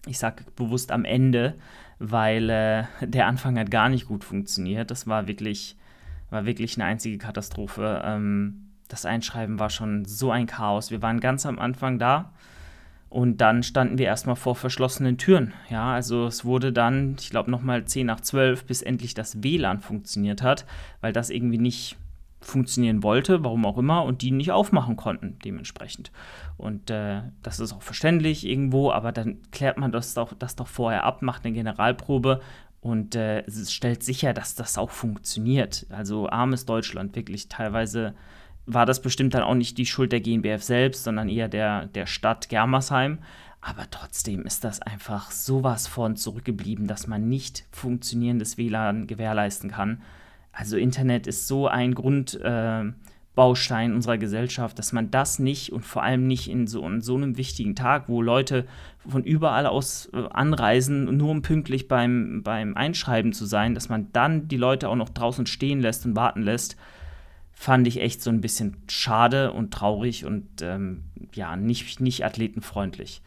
Ich 0.06 0.20
sage 0.20 0.44
bewusst 0.54 0.92
am 0.92 1.04
Ende, 1.04 1.56
weil 2.00 2.50
äh, 2.50 2.84
der 3.02 3.26
Anfang 3.26 3.58
hat 3.58 3.70
gar 3.70 3.88
nicht 3.88 4.08
gut 4.08 4.24
funktioniert. 4.24 4.90
Das 4.90 5.06
war 5.06 5.28
wirklich, 5.28 5.76
war 6.30 6.46
wirklich 6.46 6.76
eine 6.76 6.86
einzige 6.86 7.18
Katastrophe. 7.18 8.02
Ähm, 8.04 8.70
das 8.88 9.04
Einschreiben 9.04 9.60
war 9.60 9.70
schon 9.70 10.06
so 10.06 10.32
ein 10.32 10.46
Chaos. 10.46 10.90
Wir 10.90 11.02
waren 11.02 11.20
ganz 11.20 11.46
am 11.46 11.58
Anfang 11.58 11.98
da 11.98 12.32
und 13.10 13.40
dann 13.42 13.62
standen 13.62 13.98
wir 13.98 14.06
erstmal 14.06 14.34
vor 14.34 14.56
verschlossenen 14.56 15.18
Türen. 15.18 15.52
Ja, 15.68 15.92
also 15.92 16.26
es 16.26 16.44
wurde 16.44 16.72
dann, 16.72 17.16
ich 17.20 17.30
glaube, 17.30 17.50
nochmal 17.50 17.84
10 17.84 18.06
nach 18.06 18.20
12, 18.20 18.64
bis 18.64 18.82
endlich 18.82 19.12
das 19.12 19.42
WLAN 19.42 19.80
funktioniert 19.80 20.42
hat, 20.42 20.64
weil 21.02 21.12
das 21.12 21.28
irgendwie 21.28 21.58
nicht 21.58 21.98
funktionieren 22.40 23.02
wollte, 23.02 23.44
warum 23.44 23.66
auch 23.66 23.78
immer, 23.78 24.04
und 24.04 24.22
die 24.22 24.30
nicht 24.30 24.50
aufmachen 24.52 24.96
konnten 24.96 25.38
dementsprechend. 25.44 26.10
Und 26.56 26.90
äh, 26.90 27.22
das 27.42 27.60
ist 27.60 27.72
auch 27.72 27.82
verständlich 27.82 28.46
irgendwo, 28.46 28.90
aber 28.90 29.12
dann 29.12 29.38
klärt 29.50 29.78
man 29.78 29.92
das 29.92 30.14
doch, 30.14 30.32
das 30.32 30.56
doch 30.56 30.68
vorher 30.68 31.04
ab, 31.04 31.22
macht 31.22 31.44
eine 31.44 31.54
Generalprobe 31.54 32.40
und 32.80 33.14
äh, 33.14 33.40
es 33.42 33.72
stellt 33.72 34.02
sicher, 34.02 34.32
dass 34.32 34.54
das 34.54 34.78
auch 34.78 34.90
funktioniert. 34.90 35.86
Also 35.90 36.30
armes 36.30 36.64
Deutschland, 36.64 37.14
wirklich. 37.14 37.48
Teilweise 37.48 38.14
war 38.66 38.86
das 38.86 39.02
bestimmt 39.02 39.34
dann 39.34 39.42
auch 39.42 39.54
nicht 39.54 39.76
die 39.76 39.86
Schuld 39.86 40.12
der 40.12 40.20
GNBF 40.20 40.62
selbst, 40.62 41.04
sondern 41.04 41.28
eher 41.28 41.48
der, 41.48 41.86
der 41.86 42.06
Stadt 42.06 42.48
Germersheim. 42.48 43.18
Aber 43.60 43.90
trotzdem 43.90 44.46
ist 44.46 44.64
das 44.64 44.80
einfach 44.80 45.30
sowas 45.30 45.86
von 45.86 46.16
zurückgeblieben, 46.16 46.86
dass 46.86 47.06
man 47.06 47.28
nicht 47.28 47.66
funktionierendes 47.70 48.56
WLAN 48.56 49.06
gewährleisten 49.06 49.70
kann. 49.70 50.00
Also 50.52 50.76
Internet 50.76 51.26
ist 51.26 51.46
so 51.46 51.68
ein 51.68 51.94
Grundbaustein 51.94 53.90
äh, 53.90 53.94
unserer 53.94 54.18
Gesellschaft, 54.18 54.78
dass 54.78 54.92
man 54.92 55.10
das 55.10 55.38
nicht 55.38 55.72
und 55.72 55.84
vor 55.84 56.02
allem 56.02 56.26
nicht 56.26 56.48
in 56.48 56.66
so, 56.66 56.86
in 56.86 57.00
so 57.00 57.16
einem 57.16 57.36
wichtigen 57.36 57.74
Tag, 57.74 58.08
wo 58.08 58.20
Leute 58.20 58.66
von 59.08 59.24
überall 59.24 59.66
aus 59.66 60.10
äh, 60.12 60.24
anreisen, 60.30 61.16
nur 61.16 61.30
um 61.30 61.42
pünktlich 61.42 61.88
beim, 61.88 62.42
beim 62.42 62.76
Einschreiben 62.76 63.32
zu 63.32 63.46
sein, 63.46 63.74
dass 63.74 63.88
man 63.88 64.12
dann 64.12 64.48
die 64.48 64.56
Leute 64.56 64.88
auch 64.88 64.96
noch 64.96 65.10
draußen 65.10 65.46
stehen 65.46 65.80
lässt 65.80 66.04
und 66.04 66.16
warten 66.16 66.42
lässt, 66.42 66.76
fand 67.52 67.86
ich 67.86 68.00
echt 68.00 68.22
so 68.22 68.30
ein 68.30 68.40
bisschen 68.40 68.78
schade 68.88 69.52
und 69.52 69.72
traurig 69.72 70.24
und 70.24 70.62
ähm, 70.62 71.04
ja, 71.34 71.56
nicht, 71.56 72.00
nicht 72.00 72.24
athletenfreundlich. 72.24 73.22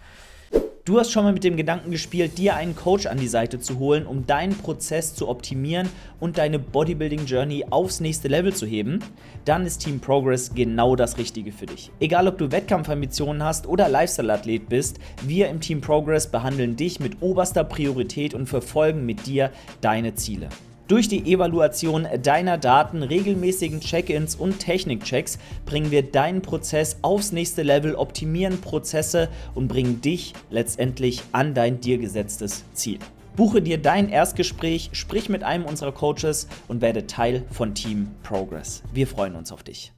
Du 0.85 0.99
hast 0.99 1.11
schon 1.11 1.23
mal 1.23 1.31
mit 1.31 1.45
dem 1.45 1.55
Gedanken 1.55 1.91
gespielt, 1.91 2.37
dir 2.37 2.57
einen 2.57 2.75
Coach 2.75 3.05
an 3.05 3.17
die 3.17 3.29
Seite 3.29 3.57
zu 3.57 3.79
holen, 3.79 4.05
um 4.05 4.27
deinen 4.27 4.53
Prozess 4.57 5.15
zu 5.15 5.29
optimieren 5.29 5.87
und 6.19 6.37
deine 6.37 6.59
Bodybuilding 6.59 7.25
Journey 7.25 7.63
aufs 7.69 8.01
nächste 8.01 8.27
Level 8.27 8.53
zu 8.53 8.65
heben? 8.65 8.99
Dann 9.45 9.65
ist 9.65 9.77
Team 9.77 10.01
Progress 10.01 10.53
genau 10.53 10.97
das 10.97 11.17
Richtige 11.17 11.53
für 11.53 11.67
dich. 11.67 11.89
Egal 12.01 12.27
ob 12.27 12.37
du 12.37 12.51
Wettkampfambitionen 12.51 13.43
hast 13.43 13.65
oder 13.65 13.87
Lifestyle-Athlet 13.87 14.67
bist, 14.67 14.99
wir 15.21 15.47
im 15.47 15.61
Team 15.61 15.79
Progress 15.79 16.29
behandeln 16.29 16.75
dich 16.75 16.99
mit 16.99 17.21
oberster 17.21 17.63
Priorität 17.63 18.33
und 18.33 18.47
verfolgen 18.47 19.05
mit 19.05 19.25
dir 19.25 19.51
deine 19.79 20.15
Ziele. 20.15 20.49
Durch 20.89 21.07
die 21.07 21.31
Evaluation 21.31 22.05
deiner 22.21 22.57
Daten, 22.57 23.03
regelmäßigen 23.03 23.79
Check-ins 23.79 24.35
und 24.35 24.59
Technikchecks 24.59 25.39
bringen 25.65 25.91
wir 25.91 26.03
deinen 26.03 26.41
Prozess 26.41 26.97
aufs 27.03 27.31
nächste 27.31 27.63
Level, 27.63 27.95
optimieren 27.95 28.59
Prozesse 28.59 29.29
und 29.55 29.69
bringen 29.69 30.01
dich 30.01 30.33
letztendlich 30.49 31.21
an 31.31 31.53
dein 31.53 31.79
dir 31.79 31.99
gesetztes 31.99 32.65
Ziel. 32.73 32.99
Buche 33.37 33.61
dir 33.61 33.77
dein 33.77 34.09
Erstgespräch, 34.09 34.89
sprich 34.91 35.29
mit 35.29 35.41
einem 35.41 35.63
unserer 35.63 35.93
Coaches 35.93 36.49
und 36.67 36.81
werde 36.81 37.07
Teil 37.07 37.45
von 37.49 37.73
Team 37.73 38.09
Progress. 38.21 38.83
Wir 38.93 39.07
freuen 39.07 39.35
uns 39.35 39.53
auf 39.53 39.63
dich. 39.63 39.93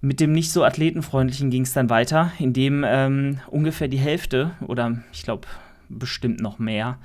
Mit 0.00 0.20
dem 0.20 0.30
nicht 0.30 0.52
so 0.52 0.62
athletenfreundlichen 0.62 1.50
ging 1.50 1.62
es 1.62 1.72
dann 1.72 1.90
weiter, 1.90 2.30
indem 2.38 2.84
ähm, 2.86 3.40
ungefähr 3.48 3.88
die 3.88 3.98
Hälfte 3.98 4.52
oder 4.66 5.02
ich 5.12 5.24
glaube 5.24 5.48
bestimmt 5.88 6.40
noch 6.40 6.60
mehr 6.60 6.98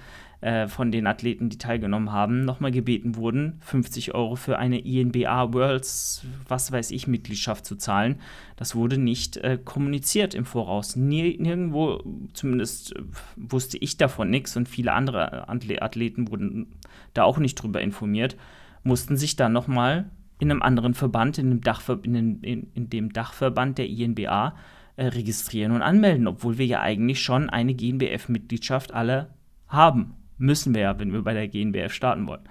äh, 0.46 0.68
von 0.68 0.92
den 0.92 1.08
Athleten, 1.08 1.50
die 1.50 1.58
teilgenommen 1.58 2.12
haben, 2.12 2.46
nochmal 2.46 2.70
gebeten 2.70 3.16
wurden, 3.16 3.58
50 3.62 4.14
Euro 4.14 4.36
für 4.36 4.60
eine 4.60 4.78
INBA 4.78 5.52
Worlds, 5.56 6.24
was 6.48 6.72
weiß 6.72 6.92
ich, 6.92 7.08
Mitgliedschaft 7.08 7.66
zu 7.66 7.78
zahlen. 7.78 8.20
Das 8.56 8.76
wurde 8.76 9.00
nicht 9.00 9.38
äh, 9.38 9.58
kommuniziert 9.58 10.36
im 10.36 10.46
Voraus. 10.46 10.96
Nirgendwo, 10.96 12.04
zumindest 12.34 12.96
äh, 12.96 13.02
wusste 13.38 13.80
ich 13.80 13.98
davon 13.98 14.30
nichts 14.30 14.56
und 14.56 14.70
viele 14.70 14.94
andere 14.94 15.50
Athleten 15.50 16.30
wurden 16.30 16.68
da 17.16 17.24
auch 17.24 17.40
nicht 17.40 17.56
drüber 17.56 17.82
informiert, 17.82 18.38
mussten 18.84 19.18
sich 19.18 19.36
dann 19.36 19.52
nochmal 19.52 20.12
in 20.38 20.52
einem 20.52 20.62
anderen 20.62 20.94
Verband, 20.94 21.40
in 21.40 21.50
dem, 21.50 21.62
Dachver 21.62 21.98
in, 22.04 22.44
in, 22.44 22.68
in 22.76 22.90
dem 22.92 23.12
Dachverband 23.12 23.80
der 23.80 23.90
INBA, 23.90 24.56
äh, 24.96 25.08
registrieren 25.08 25.72
und 25.72 25.82
anmelden, 25.82 26.28
obwohl 26.28 26.60
wir 26.60 26.68
ja 26.68 26.82
eigentlich 26.82 27.20
schon 27.20 27.50
eine 27.50 27.74
GNBF-Mitgliedschaft 27.74 28.94
alle 28.94 29.34
haben 29.68 30.14
müssen 30.38 30.74
wir 30.74 30.82
ja, 30.82 31.00
wenn 31.00 31.14
wir 31.14 31.24
bei 31.24 31.34
der 31.34 31.48
GNBF 31.48 31.94
starten 31.94 32.28
wollen. 32.28 32.44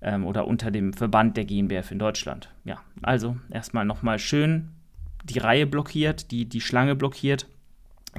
Ähm, 0.00 0.24
oder 0.24 0.46
unter 0.46 0.70
dem 0.70 0.92
Verband 0.92 1.36
der 1.36 1.44
GNBF 1.44 1.90
in 1.90 1.98
Deutschland. 1.98 2.50
Ja, 2.64 2.78
also 3.02 3.36
erstmal 3.50 3.84
nochmal 3.84 4.18
schön 4.18 4.70
die 5.24 5.38
Reihe 5.38 5.66
blockiert, 5.66 6.30
die, 6.30 6.46
die 6.46 6.60
Schlange 6.60 6.94
blockiert. 6.94 7.46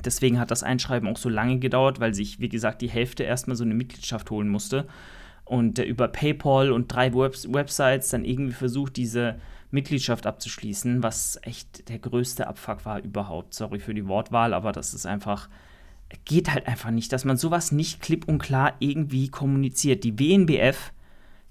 Deswegen 0.03 0.39
hat 0.39 0.51
das 0.51 0.63
Einschreiben 0.63 1.09
auch 1.09 1.17
so 1.17 1.29
lange 1.29 1.59
gedauert, 1.59 1.99
weil 1.99 2.13
sich, 2.13 2.39
wie 2.39 2.49
gesagt, 2.49 2.81
die 2.81 2.89
Hälfte 2.89 3.23
erstmal 3.23 3.55
so 3.55 3.63
eine 3.63 3.73
Mitgliedschaft 3.73 4.29
holen 4.29 4.49
musste. 4.49 4.87
Und 5.45 5.79
über 5.79 6.07
PayPal 6.07 6.71
und 6.71 6.93
drei 6.93 7.13
Webs 7.13 7.51
Websites 7.51 8.09
dann 8.09 8.23
irgendwie 8.23 8.53
versucht, 8.53 8.97
diese 8.97 9.39
Mitgliedschaft 9.71 10.27
abzuschließen, 10.27 11.01
was 11.01 11.39
echt 11.41 11.89
der 11.89 11.99
größte 11.99 12.47
Abfuck 12.47 12.85
war 12.85 13.01
überhaupt. 13.01 13.53
Sorry 13.53 13.79
für 13.79 13.93
die 13.93 14.07
Wortwahl, 14.07 14.53
aber 14.53 14.71
das 14.71 14.93
ist 14.93 15.05
einfach 15.05 15.49
geht 16.25 16.51
halt 16.51 16.67
einfach 16.67 16.91
nicht, 16.91 17.11
dass 17.13 17.25
man 17.25 17.37
sowas 17.37 17.71
nicht 17.71 18.01
klipp 18.01 18.27
und 18.27 18.39
klar 18.39 18.73
irgendwie 18.79 19.29
kommuniziert. 19.29 20.03
Die 20.03 20.19
WNBF 20.19 20.91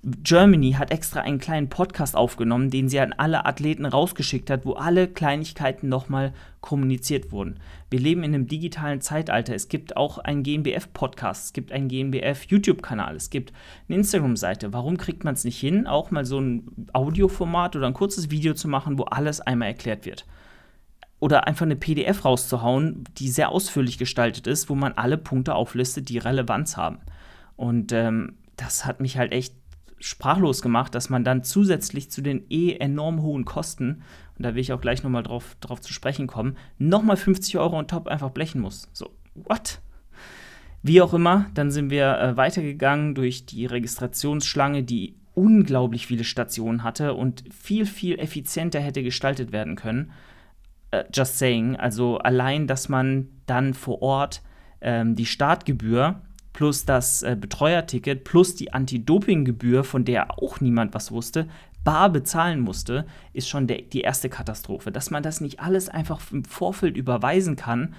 Germany 0.05 0.73
hat 0.73 0.93
extra 0.93 1.23
einen 1.23 1.41
kleinen 1.41 1.69
Podcast 1.69 2.15
aufgenommen, 2.15 2.71
den 2.71 2.89
sie 2.89 3.01
an 3.01 3.13
alle 3.13 3.47
Athleten 3.47 3.85
rausgeschickt 3.85 4.49
hat, 4.49 4.65
wo 4.65 4.75
alle 4.75 5.09
Kleinigkeiten 5.09 5.89
nochmal 5.89 6.33
kommuniziert 6.61 7.33
wurden. 7.33 7.59
Wir 7.91 7.99
leben 7.99 8.23
in 8.23 8.33
einem 8.33 8.47
digitalen 8.47 9.01
Zeitalter. 9.01 9.57
Es 9.57 9.69
gibt 9.69 9.97
auch 9.97 10.19
einen 10.19 10.45
GmbF-Podcast, 10.45 11.47
es 11.47 11.53
gibt 11.53 11.73
einen 11.73 11.89
GmbF-YouTube-Kanal, 11.89 13.17
es 13.17 13.31
gibt 13.31 13.53
eine 13.89 13.99
Instagram-Seite. 13.99 14.73
Warum 14.73 14.99
kriegt 14.99 15.25
man 15.25 15.35
es 15.35 15.43
nicht 15.43 15.59
hin, 15.59 15.89
auch 15.89 16.13
mal 16.13 16.25
so 16.25 16.41
ein 16.41 16.89
Audioformat 16.93 17.75
oder 17.75 17.89
ein 17.89 17.95
kurzes 17.95 18.31
Video 18.31 18.55
zu 18.55 18.69
machen, 18.69 18.99
wo 19.01 19.03
alles 19.03 19.41
einmal 19.41 19.69
erklärt 19.69 20.07
wird? 20.07 20.27
Oder 21.21 21.47
einfach 21.47 21.67
eine 21.67 21.77
PDF 21.77 22.25
rauszuhauen, 22.25 23.05
die 23.19 23.29
sehr 23.29 23.51
ausführlich 23.51 23.99
gestaltet 23.99 24.47
ist, 24.47 24.69
wo 24.69 24.75
man 24.75 24.93
alle 24.93 25.19
Punkte 25.19 25.55
auflistet, 25.55 26.09
die 26.09 26.19
Relevanz 26.19 26.77
haben. 26.77 26.99
Und 27.57 27.93
ähm, 27.93 28.37
das 28.57 28.85
hat 28.85 29.01
mich 29.01 29.19
halt 29.19 29.33
echt 29.33 29.55
sprachlos 30.01 30.63
gemacht, 30.63 30.95
dass 30.95 31.11
man 31.11 31.25
dann 31.25 31.43
zusätzlich 31.43 32.11
zu 32.11 32.23
den 32.23 32.45
eh 32.51 32.77
enorm 32.77 33.21
hohen 33.23 33.45
Kosten, 33.45 34.03
und 34.37 34.45
da 34.45 34.55
will 34.55 34.61
ich 34.61 34.73
auch 34.73 34.81
gleich 34.81 35.03
nochmal 35.03 35.25
drauf, 35.25 35.57
drauf 35.61 35.81
zu 35.81 35.93
sprechen 35.93 36.29
kommen, 36.29 36.57
nochmal 36.79 37.17
50 37.17 37.59
Euro 37.59 37.77
on 37.77 37.89
top 37.89 38.07
einfach 38.07 38.31
blechen 38.31 38.61
muss. 38.61 38.89
So, 38.93 39.11
what? 39.35 39.81
Wie 40.83 41.03
auch 41.03 41.13
immer, 41.13 41.47
dann 41.55 41.73
sind 41.73 41.91
wir 41.91 42.19
äh, 42.19 42.37
weitergegangen 42.37 43.17
durch 43.17 43.47
die 43.47 43.67
Registrationsschlange, 43.67 44.85
die 44.85 45.17
unglaublich 45.35 46.07
viele 46.07 46.25
Stationen 46.25 46.85
hatte 46.85 47.15
und 47.15 47.45
viel, 47.53 47.87
viel 47.87 48.19
effizienter 48.19 48.81
hätte 48.81 49.03
gestaltet 49.03 49.51
werden 49.51 49.77
können. 49.77 50.13
Uh, 50.95 51.03
just 51.13 51.39
saying, 51.39 51.77
also 51.77 52.17
allein, 52.17 52.67
dass 52.67 52.89
man 52.89 53.29
dann 53.45 53.75
vor 53.75 54.01
Ort 54.01 54.41
ähm, 54.81 55.17
die 55.17 55.27
Startgebühr 55.27 56.23
plus 56.55 56.87
das 56.87 57.23
äh, 57.23 57.37
Betreuerticket 57.39 58.25
plus 58.25 58.55
die 58.55 58.73
Anti-Doping-Gebühr, 58.73 59.85
von 59.85 60.05
der 60.05 60.39
auch 60.39 60.61
niemand 60.61 60.95
was 60.95 61.13
wusste, 61.13 61.47
bar 61.85 62.11
bezahlen 62.11 62.61
musste, 62.61 63.07
ist 63.33 63.49
schon 63.49 63.67
der, 63.67 63.83
die 63.83 64.01
erste 64.01 64.29
Katastrophe. 64.29 64.91
Dass 64.91 65.11
man 65.11 65.23
das 65.23 65.41
nicht 65.41 65.61
alles 65.61 65.89
einfach 65.89 66.21
im 66.33 66.45
Vorfeld 66.45 66.97
überweisen 66.97 67.57
kann, 67.57 67.95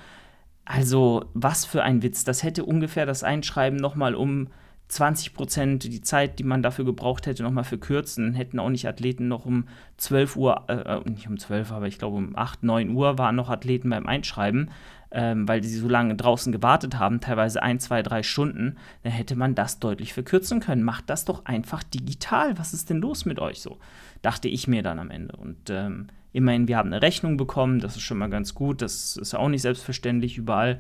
also 0.65 1.25
was 1.34 1.65
für 1.65 1.84
ein 1.84 2.03
Witz. 2.03 2.24
Das 2.24 2.43
hätte 2.43 2.65
ungefähr 2.65 3.05
das 3.05 3.24
Einschreiben 3.24 3.79
nochmal 3.79 4.13
um 4.13 4.48
20 4.89 5.36
Prozent 5.36 5.84
die 5.84 6.01
Zeit, 6.01 6.39
die 6.39 6.43
man 6.43 6.63
dafür 6.63 6.84
gebraucht 6.84 7.27
hätte, 7.27 7.43
nochmal 7.43 7.63
verkürzen. 7.63 8.34
Hätten 8.34 8.60
auch 8.60 8.69
nicht 8.69 8.88
Athleten 8.88 9.27
noch 9.27 9.46
um 9.46 9.65
12 9.98 10.36
Uhr, 10.36 10.63
äh, 10.67 10.74
äh, 10.74 11.10
nicht 11.10 11.27
um 11.27 11.38
12, 11.38 11.72
aber 11.72 11.88
ich 11.88 12.00
glaube 12.00 12.17
um 12.17 12.36
8, 12.36 12.63
9 12.63 12.89
Uhr 12.89 13.19
waren 13.19 13.36
noch 13.36 13.50
Athleten 13.50 13.91
beim 13.91 14.08
Einschreiben, 14.08 14.72
ähm, 15.12 15.48
weil 15.48 15.63
sie 15.63 15.77
so 15.77 15.88
lange 15.88 16.15
draußen 16.15 16.51
gewartet 16.51 16.98
haben, 16.98 17.22
teilweise 17.22 17.62
ein, 17.62 17.79
zwei, 17.79 18.01
drei 18.01 18.24
Stunden. 18.24 18.77
Dann 19.03 19.12
hätte 19.12 19.36
man 19.36 19.53
das 19.53 19.79
deutlich 19.79 20.13
verkürzen 20.13 20.60
können. 20.60 20.81
Macht 20.81 21.08
das 21.12 21.24
doch 21.24 21.46
einfach 21.46 21.84
digital. 21.84 22.58
Was 22.58 22.74
ist 22.74 22.89
denn 22.89 22.98
los 22.98 23.25
mit 23.25 23.39
euch 23.39 23.62
so? 23.62 23.77
Dachte 24.24 24.48
ich 24.48 24.67
mir 24.67 24.81
dann 24.81 24.98
am 24.98 25.12
Ende. 25.12 25.36
Und 25.36 25.69
ähm, 25.69 26.08
immerhin, 26.34 26.67
wir 26.67 26.77
haben 26.77 26.91
eine 26.91 27.03
Rechnung 27.03 27.38
bekommen, 27.38 27.79
das 27.79 27.96
ist 27.96 28.01
schon 28.01 28.17
mal 28.17 28.29
ganz 28.31 28.55
gut. 28.55 28.81
Das 28.81 29.17
ist 29.17 29.36
auch 29.36 29.50
nicht 29.50 29.62
selbstverständlich 29.62 30.39
überall. 30.39 30.79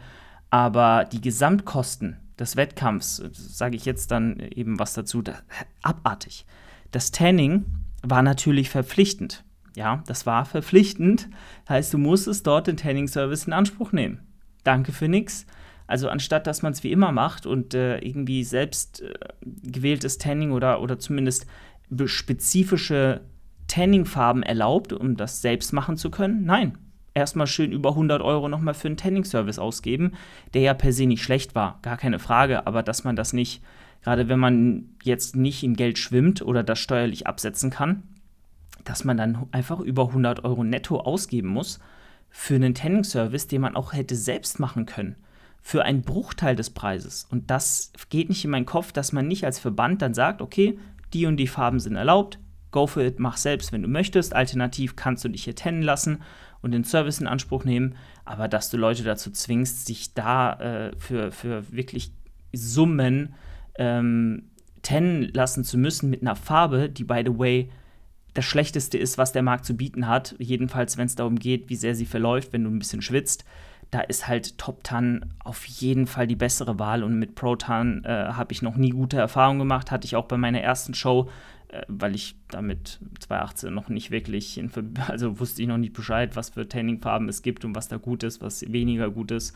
Aber 0.49 1.05
die 1.05 1.21
Gesamtkosten, 1.21 2.17
des 2.39 2.55
Wettkampfs, 2.55 3.21
sage 3.33 3.75
ich 3.75 3.85
jetzt 3.85 4.11
dann 4.11 4.39
eben 4.39 4.79
was 4.79 4.93
dazu, 4.93 5.21
da, 5.21 5.39
abartig. 5.81 6.45
Das 6.91 7.11
Tanning 7.11 7.65
war 8.01 8.21
natürlich 8.21 8.69
verpflichtend. 8.69 9.43
Ja, 9.75 10.03
das 10.07 10.25
war 10.25 10.45
verpflichtend. 10.45 11.29
Heißt, 11.67 11.93
du 11.93 11.97
musstest 11.97 12.47
dort 12.47 12.67
den 12.67 12.77
Tanning-Service 12.77 13.45
in 13.45 13.53
Anspruch 13.53 13.91
nehmen. 13.91 14.27
Danke 14.63 14.91
für 14.91 15.07
nichts. 15.07 15.45
Also 15.87 16.07
anstatt 16.09 16.47
dass 16.47 16.61
man 16.61 16.73
es 16.73 16.83
wie 16.83 16.91
immer 16.91 17.11
macht 17.11 17.45
und 17.45 17.73
äh, 17.73 17.97
irgendwie 17.99 18.43
selbst 18.43 19.01
äh, 19.01 19.13
gewähltes 19.41 20.17
Tanning 20.17 20.51
oder, 20.51 20.81
oder 20.81 20.99
zumindest 20.99 21.47
spezifische 22.05 23.21
Tanning-Farben 23.67 24.43
erlaubt, 24.43 24.93
um 24.93 25.17
das 25.17 25.41
selbst 25.41 25.73
machen 25.73 25.97
zu 25.97 26.11
können, 26.11 26.45
nein, 26.45 26.77
erstmal 27.19 27.47
schön 27.47 27.71
über 27.71 27.89
100 27.89 28.21
Euro 28.21 28.49
nochmal 28.49 28.73
für 28.73 28.87
einen 28.87 28.97
Tanning-Service 28.97 29.59
ausgeben, 29.59 30.13
der 30.53 30.61
ja 30.61 30.73
per 30.73 30.93
se 30.93 31.05
nicht 31.05 31.23
schlecht 31.23 31.55
war, 31.55 31.79
gar 31.81 31.97
keine 31.97 32.19
Frage, 32.19 32.65
aber 32.65 32.83
dass 32.83 33.03
man 33.03 33.15
das 33.15 33.33
nicht, 33.33 33.61
gerade 34.01 34.29
wenn 34.29 34.39
man 34.39 34.89
jetzt 35.03 35.35
nicht 35.35 35.63
in 35.63 35.75
Geld 35.75 35.97
schwimmt 35.97 36.41
oder 36.41 36.63
das 36.63 36.79
steuerlich 36.79 37.27
absetzen 37.27 37.69
kann, 37.69 38.03
dass 38.83 39.03
man 39.03 39.17
dann 39.17 39.47
einfach 39.51 39.79
über 39.79 40.07
100 40.07 40.43
Euro 40.43 40.63
netto 40.63 40.99
ausgeben 40.99 41.49
muss 41.49 41.79
für 42.29 42.55
einen 42.55 42.73
Tanning-Service, 42.73 43.47
den 43.47 43.61
man 43.61 43.75
auch 43.75 43.93
hätte 43.93 44.15
selbst 44.15 44.59
machen 44.59 44.85
können, 44.85 45.15
für 45.61 45.83
einen 45.83 46.01
Bruchteil 46.01 46.55
des 46.55 46.69
Preises. 46.69 47.27
Und 47.29 47.51
das 47.51 47.91
geht 48.09 48.29
nicht 48.29 48.45
in 48.45 48.51
meinen 48.51 48.65
Kopf, 48.65 48.91
dass 48.91 49.11
man 49.11 49.27
nicht 49.27 49.45
als 49.45 49.59
Verband 49.59 50.01
dann 50.01 50.13
sagt, 50.13 50.41
okay, 50.41 50.79
die 51.13 51.25
und 51.25 51.37
die 51.37 51.47
Farben 51.47 51.79
sind 51.79 51.95
erlaubt, 51.95 52.39
go 52.71 52.87
for 52.87 53.03
it, 53.03 53.19
mach 53.19 53.37
selbst, 53.37 53.71
wenn 53.71 53.81
du 53.81 53.87
möchtest. 53.87 54.35
Alternativ 54.35 54.95
kannst 54.95 55.23
du 55.23 55.29
dich 55.29 55.43
hier 55.43 55.55
tennen 55.55 55.81
lassen 55.81 56.21
und 56.61 56.71
den 56.71 56.83
Service 56.83 57.19
in 57.19 57.27
Anspruch 57.27 57.63
nehmen, 57.63 57.95
aber 58.25 58.47
dass 58.47 58.69
du 58.69 58.77
Leute 58.77 59.03
dazu 59.03 59.31
zwingst, 59.31 59.85
sich 59.85 60.13
da 60.13 60.53
äh, 60.53 60.91
für, 60.97 61.31
für 61.31 61.71
wirklich 61.71 62.11
Summen 62.53 63.33
ähm, 63.75 64.49
tennen 64.81 65.29
lassen 65.33 65.63
zu 65.63 65.77
müssen 65.77 66.09
mit 66.09 66.21
einer 66.21 66.35
Farbe, 66.35 66.89
die, 66.89 67.03
by 67.03 67.23
the 67.25 67.37
way, 67.37 67.69
das 68.33 68.45
Schlechteste 68.45 68.97
ist, 68.97 69.17
was 69.17 69.31
der 69.31 69.41
Markt 69.41 69.65
zu 69.65 69.75
bieten 69.75 70.07
hat. 70.07 70.35
Jedenfalls, 70.39 70.97
wenn 70.97 71.07
es 71.07 71.15
darum 71.15 71.37
geht, 71.37 71.69
wie 71.69 71.75
sehr 71.75 71.95
sie 71.95 72.05
verläuft, 72.05 72.53
wenn 72.53 72.63
du 72.63 72.69
ein 72.69 72.79
bisschen 72.79 73.01
schwitzt. 73.01 73.43
Da 73.91 74.01
ist 74.01 74.27
halt 74.27 74.57
Top 74.59 74.83
Tan 74.83 75.33
auf 75.43 75.65
jeden 75.65 76.05
Fall 76.05 76.27
die 76.27 76.35
bessere 76.35 76.77
Wahl 76.77 77.03
und 77.03 77.17
mit 77.17 77.33
Pro 77.33 77.55
Tan 77.55 78.03
äh, 78.05 78.09
habe 78.09 78.53
ich 78.53 78.61
noch 78.61 78.75
nie 78.75 78.91
gute 78.91 79.17
Erfahrungen 79.17 79.59
gemacht. 79.59 79.89
Hatte 79.89 80.05
ich 80.05 80.15
auch 80.15 80.25
bei 80.25 80.37
meiner 80.37 80.61
ersten 80.61 80.93
Show 80.93 81.27
weil 81.87 82.15
ich 82.15 82.35
damit 82.49 82.99
2018 83.19 83.73
noch 83.73 83.89
nicht 83.89 84.11
wirklich, 84.11 84.57
in, 84.57 84.71
also 85.07 85.39
wusste 85.39 85.61
ich 85.61 85.67
noch 85.67 85.77
nicht 85.77 85.93
Bescheid, 85.93 86.35
was 86.35 86.51
für 86.51 86.67
Tanningfarben 86.67 87.29
es 87.29 87.41
gibt 87.41 87.65
und 87.65 87.75
was 87.75 87.87
da 87.87 87.97
gut 87.97 88.23
ist, 88.23 88.41
was 88.41 88.61
weniger 88.71 89.09
gut 89.09 89.31
ist. 89.31 89.55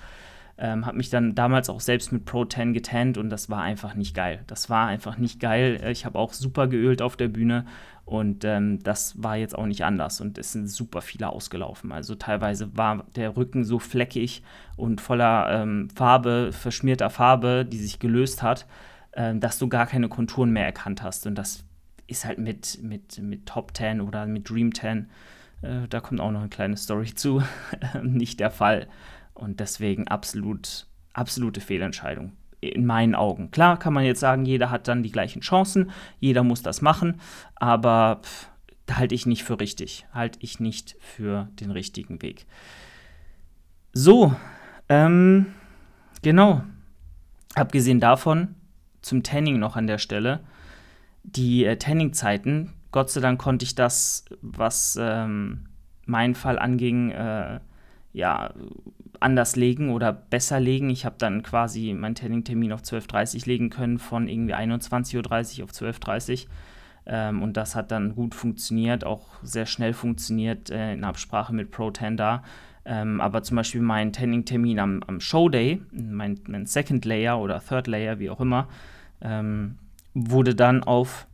Ähm, 0.55 0.85
habe 0.85 0.97
mich 0.97 1.09
dann 1.09 1.33
damals 1.33 1.67
auch 1.67 1.81
selbst 1.81 2.11
mit 2.11 2.25
Pro 2.25 2.45
10 2.45 2.73
getannt 2.73 3.17
und 3.17 3.31
das 3.31 3.49
war 3.49 3.63
einfach 3.63 3.95
nicht 3.95 4.15
geil. 4.15 4.43
Das 4.45 4.69
war 4.69 4.85
einfach 4.85 5.17
nicht 5.17 5.39
geil. 5.39 5.83
Ich 5.91 6.05
habe 6.05 6.19
auch 6.19 6.31
super 6.31 6.67
geölt 6.67 7.01
auf 7.01 7.17
der 7.17 7.27
Bühne 7.27 7.65
und 8.05 8.45
ähm, 8.45 8.83
das 8.83 9.23
war 9.23 9.35
jetzt 9.35 9.57
auch 9.57 9.65
nicht 9.65 9.83
anders 9.83 10.21
und 10.21 10.37
es 10.37 10.51
sind 10.51 10.67
super 10.67 11.01
viele 11.01 11.29
ausgelaufen. 11.29 11.91
Also 11.91 12.13
teilweise 12.13 12.77
war 12.77 13.05
der 13.15 13.35
Rücken 13.35 13.63
so 13.63 13.79
fleckig 13.79 14.43
und 14.75 15.01
voller 15.01 15.63
ähm, 15.63 15.89
Farbe, 15.89 16.51
verschmierter 16.51 17.09
Farbe, 17.09 17.65
die 17.65 17.79
sich 17.79 17.97
gelöst 17.97 18.43
hat, 18.43 18.67
äh, 19.13 19.33
dass 19.35 19.57
du 19.57 19.67
gar 19.69 19.87
keine 19.87 20.07
Konturen 20.07 20.51
mehr 20.51 20.65
erkannt 20.65 21.01
hast 21.01 21.25
und 21.25 21.35
das 21.35 21.65
ist 22.07 22.25
halt 22.25 22.39
mit, 22.39 22.79
mit, 22.81 23.17
mit 23.19 23.45
Top 23.45 23.75
10 23.75 24.01
oder 24.01 24.25
mit 24.25 24.49
Dream 24.49 24.73
10, 24.73 25.09
äh, 25.61 25.87
da 25.89 25.99
kommt 25.99 26.21
auch 26.21 26.31
noch 26.31 26.41
eine 26.41 26.49
kleine 26.49 26.77
Story 26.77 27.13
zu, 27.13 27.41
nicht 28.03 28.39
der 28.39 28.51
Fall. 28.51 28.87
Und 29.33 29.59
deswegen 29.59 30.07
absolut, 30.07 30.87
absolute 31.13 31.61
Fehlentscheidung. 31.61 32.33
In 32.61 32.85
meinen 32.85 33.13
Augen. 33.13 33.51
Klar 33.51 33.77
kann 33.77 33.93
man 33.93 34.05
jetzt 34.05 34.21
sagen, 34.21 34.45
jeder 34.45 34.69
hat 34.69 34.87
dann 34.87 35.03
die 35.03 35.11
gleichen 35.11 35.41
Chancen, 35.41 35.91
jeder 36.19 36.43
muss 36.43 36.61
das 36.61 36.81
machen, 36.81 37.19
aber 37.55 38.21
pff, 38.23 38.49
halte 38.91 39.15
ich 39.15 39.25
nicht 39.25 39.43
für 39.43 39.59
richtig. 39.59 40.05
Halte 40.13 40.39
ich 40.41 40.59
nicht 40.59 40.95
für 40.99 41.49
den 41.59 41.71
richtigen 41.71 42.21
Weg. 42.21 42.45
So, 43.91 44.33
ähm, 44.89 45.47
genau. 46.21 46.63
Abgesehen 47.55 47.99
davon, 47.99 48.55
zum 49.01 49.23
Tanning 49.23 49.59
noch 49.59 49.75
an 49.75 49.87
der 49.87 49.97
Stelle. 49.97 50.39
Die 51.23 51.65
äh, 51.65 51.77
Tanning-Zeiten, 51.77 52.73
Gott 52.91 53.09
sei 53.09 53.21
Dank 53.21 53.39
konnte 53.39 53.65
ich 53.65 53.75
das, 53.75 54.25
was 54.41 54.97
ähm, 55.01 55.65
meinen 56.05 56.35
Fall 56.35 56.59
anging, 56.59 57.11
äh, 57.11 57.59
ja, 58.11 58.53
anders 59.19 59.55
legen 59.55 59.89
oder 59.89 60.11
besser 60.13 60.59
legen. 60.59 60.89
Ich 60.89 61.05
habe 61.05 61.15
dann 61.17 61.41
quasi 61.41 61.93
meinen 61.93 62.15
Tanning-Termin 62.15 62.73
auf 62.73 62.81
12.30 62.81 63.35
Uhr 63.35 63.47
legen 63.47 63.69
können, 63.69 63.97
von 63.97 64.27
irgendwie 64.27 64.53
21.30 64.53 65.59
Uhr 65.59 65.63
auf 65.63 65.71
12.30 65.71 66.45
Uhr. 66.45 66.51
Ähm, 67.05 67.41
und 67.41 67.57
das 67.57 67.75
hat 67.75 67.91
dann 67.91 68.15
gut 68.15 68.35
funktioniert, 68.35 69.03
auch 69.05 69.27
sehr 69.41 69.65
schnell 69.65 69.93
funktioniert 69.93 70.69
äh, 70.69 70.93
in 70.93 71.03
Absprache 71.03 71.53
mit 71.53 71.71
ProTender. 71.71 72.43
Ähm, 72.85 73.21
aber 73.21 73.43
zum 73.43 73.57
Beispiel 73.57 73.81
mein 73.81 74.11
Tanning-Termin 74.11 74.79
am, 74.79 75.03
am 75.07 75.19
Showday, 75.19 75.81
mein, 75.91 76.39
mein, 76.47 76.65
Second 76.65 77.05
Layer 77.05 77.39
oder 77.39 77.61
Third 77.61 77.87
Layer, 77.87 78.19
wie 78.19 78.29
auch 78.29 78.41
immer, 78.41 78.67
ähm, 79.21 79.77
wurde 80.13 80.55
dann 80.55 80.83
auf 80.83 81.27